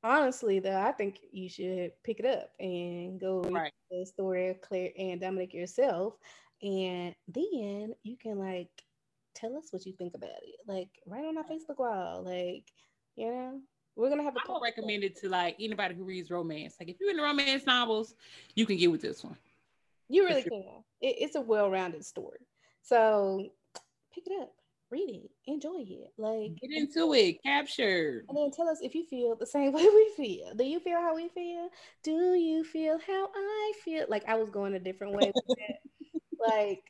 [0.05, 3.73] honestly though i think you should pick it up and go right.
[3.91, 6.15] the story of claire and dominic yourself
[6.63, 8.71] and then you can like
[9.35, 10.61] tell us what you think about it.
[10.67, 12.23] Like right on our Facebook wall.
[12.25, 12.65] Like,
[13.17, 13.61] you know,
[13.97, 16.77] we're gonna have a I would recommend it to like anybody who reads romance.
[16.81, 18.15] Like if you're into romance novels,
[18.55, 19.37] you can get with this one.
[20.09, 20.63] You really can.
[21.01, 22.47] It, it's a well-rounded story.
[22.83, 23.51] So
[24.15, 24.53] pick it up,
[24.93, 26.13] read it, enjoy it.
[26.19, 28.25] Like get into it, capture.
[28.29, 30.55] And then tell us if you feel the same way we feel.
[30.55, 31.69] Do you feel how we feel?
[32.05, 34.05] Do you feel how I feel?
[34.09, 35.33] Like I was going a different way.
[36.39, 36.83] like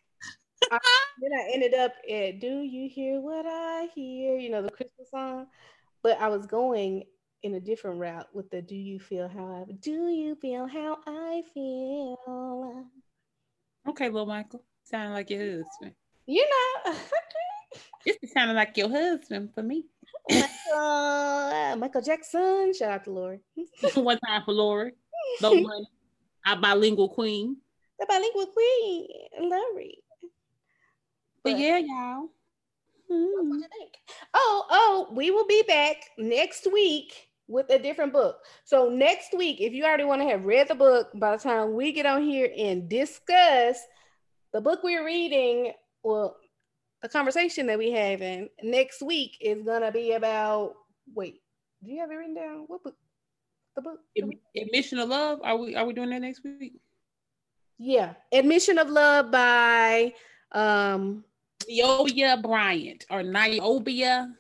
[0.71, 0.79] I,
[1.21, 5.11] then I ended up at "Do You Hear What I Hear?" You know the Christmas
[5.11, 5.47] song,
[6.03, 7.05] but I was going
[7.43, 10.99] in a different route with the "Do You Feel How I Do You Feel How
[11.07, 12.87] I Feel?"
[13.89, 15.95] Okay, little Michael, sounding like your husband.
[16.27, 16.93] You know,
[18.07, 19.85] it's sounding like your husband for me.
[20.29, 22.73] Michael, Michael Jackson.
[22.75, 23.41] Shout out to Lori.
[23.95, 24.93] One time for Lori.
[25.41, 25.89] No money.
[26.47, 27.57] Our bilingual queen.
[28.01, 29.09] The bilingual queen,
[29.41, 29.99] Lori.
[31.45, 32.29] But, but yeah, y'all.
[33.11, 33.49] Hmm.
[33.49, 33.93] What you think?
[34.35, 38.39] Oh, oh, we will be back next week with a different book.
[38.65, 41.75] So next week, if you already want to have read the book, by the time
[41.75, 43.79] we get on here and discuss
[44.53, 46.37] the book we're reading, well,
[47.03, 50.75] the conversation that we having next week is gonna be about.
[51.15, 51.41] Wait,
[51.83, 52.65] do you have it written down?
[52.69, 52.97] What book?
[53.77, 53.99] The book.
[54.57, 55.41] Admission of Love.
[55.43, 56.75] Are we are we doing that next week?
[57.79, 60.15] Yeah, Admission of Love by
[60.53, 61.25] um
[61.69, 64.33] Niobia Bryant or Niobia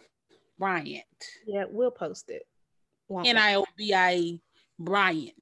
[0.59, 1.05] Bryant.
[1.47, 2.47] Yeah, we'll post it.
[3.25, 4.39] N I O B I
[4.79, 5.35] Bryant.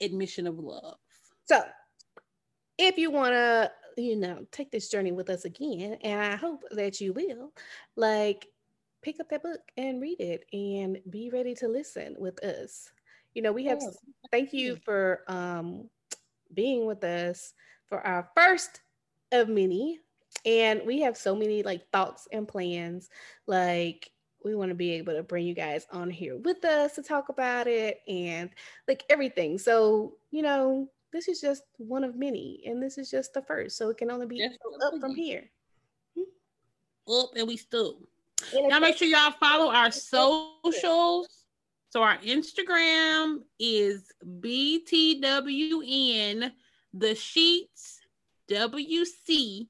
[0.00, 0.96] Admission of Love.
[1.46, 1.60] So,
[2.78, 3.72] if you want to
[4.02, 5.98] you know, take this journey with us again.
[6.02, 7.52] And I hope that you will,
[7.96, 8.46] like,
[9.02, 12.90] pick up that book and read it and be ready to listen with us.
[13.34, 13.80] You know, we have,
[14.32, 15.88] thank you for um,
[16.54, 17.54] being with us
[17.86, 18.80] for our first
[19.32, 20.00] of many.
[20.44, 23.10] And we have so many like thoughts and plans.
[23.46, 24.10] Like,
[24.44, 27.28] we want to be able to bring you guys on here with us to talk
[27.28, 28.50] about it and
[28.86, 29.58] like everything.
[29.58, 33.76] So, you know, this is just one of many, and this is just the first.
[33.76, 34.52] So it can only be up
[35.00, 35.50] from here.
[36.16, 36.22] Hmm?
[37.12, 38.00] Up and we still.
[38.54, 41.44] Now make sure y'all follow our socials.
[41.90, 45.72] So our Instagram is BTWN
[46.94, 48.00] the sheets
[48.50, 49.68] WC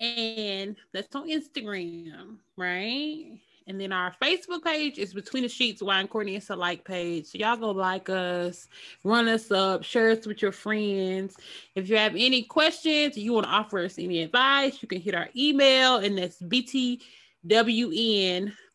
[0.00, 3.38] and that's on Instagram, right?
[3.70, 6.34] And then our Facebook page is Between the Sheets, Wine and Courtney.
[6.34, 7.26] It's a like page.
[7.26, 8.66] So y'all go like us,
[9.04, 11.36] run us up, share us with your friends.
[11.76, 15.14] If you have any questions, you want to offer us any advice, you can hit
[15.14, 17.00] our email, and that's BTWN,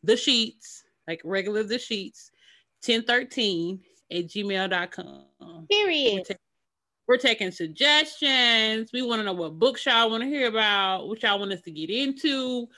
[0.01, 2.31] the sheets, like regular the sheets,
[2.85, 3.81] 1013
[4.11, 5.67] at gmail.com.
[5.69, 6.13] Period.
[6.13, 6.39] We're, ta-
[7.05, 8.91] we're taking suggestions.
[8.93, 11.63] We want to know what books y'all want to hear about, what y'all want us
[11.63, 12.69] to get into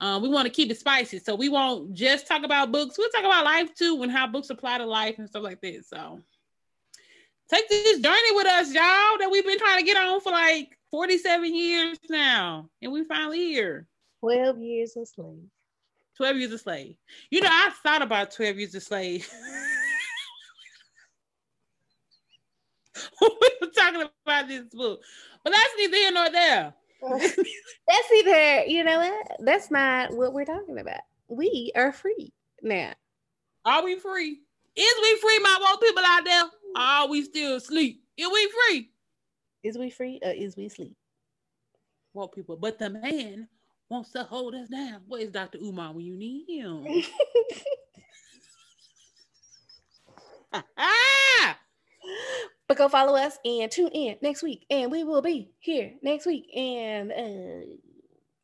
[0.00, 2.96] um, we want to keep it spicy, so we won't just talk about books.
[2.96, 5.84] We'll talk about life too, and how books apply to life and stuff like that.
[5.86, 6.20] So
[7.50, 10.78] take this journey with us, y'all, that we've been trying to get on for like
[10.90, 13.86] 47 years now, and we finally here.
[14.20, 15.44] 12 years a slave.
[16.16, 16.96] 12 years a slave.
[17.30, 19.28] You know, I thought about 12 years a slave.
[23.20, 25.02] we were talking about this book,
[25.44, 26.74] but that's neither here nor there.
[27.02, 29.36] That's either, you know what?
[29.40, 31.00] That's not what we're talking about.
[31.28, 32.32] We are free
[32.62, 32.92] now.
[33.64, 34.40] Are we free?
[34.76, 36.42] Is we free, my woke people out there?
[36.76, 38.02] Are we still asleep?
[38.16, 38.90] Is we free?
[39.62, 40.96] Is we free or is we sleep?
[42.14, 42.56] Woke people.
[42.56, 43.48] But the man
[43.88, 45.02] wants to hold us down.
[45.06, 45.58] Where's Dr.
[45.58, 46.86] Umar when you need him?
[50.78, 51.58] ah!
[52.70, 54.64] But go follow us and tune in next week.
[54.70, 56.56] And we will be here next week.
[56.56, 57.66] And uh,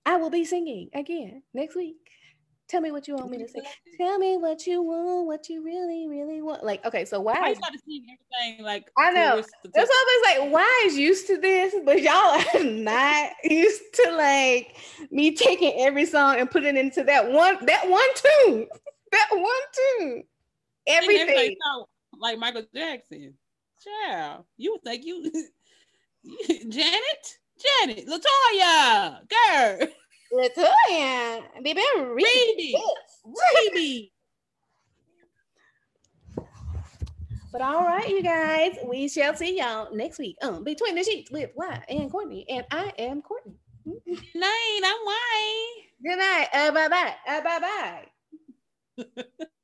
[0.05, 1.95] I will be singing again next week.
[2.67, 3.61] Tell me what you want me to say.
[3.99, 6.65] Tell me what you want, what you really, really want.
[6.65, 7.35] Like, okay, so why?
[7.41, 9.45] I start to see everything like I know.
[9.73, 14.75] That's always like, why is used to this, but y'all are not used to like
[15.13, 18.67] me taking every song and putting it into that one, that one tune,
[19.13, 20.25] that one tune,
[20.89, 21.55] everything.
[22.19, 23.35] Like Michael Jackson.
[23.87, 25.31] Child, you would think you,
[26.49, 29.89] Janet, Janet, La Toya, girl,
[30.33, 32.75] La Toya, baby, Rebbie,
[33.25, 34.13] Rebbie.
[37.53, 40.37] But all right, you guys, we shall see y'all next week.
[40.43, 43.55] Um, between the sheets with Y and Courtney, and I am Courtney.
[43.85, 45.83] Good night, I'm Y.
[46.03, 46.49] Good night.
[46.53, 47.15] Uh, bye bye.
[47.27, 48.05] Uh, bye
[48.99, 49.37] bye.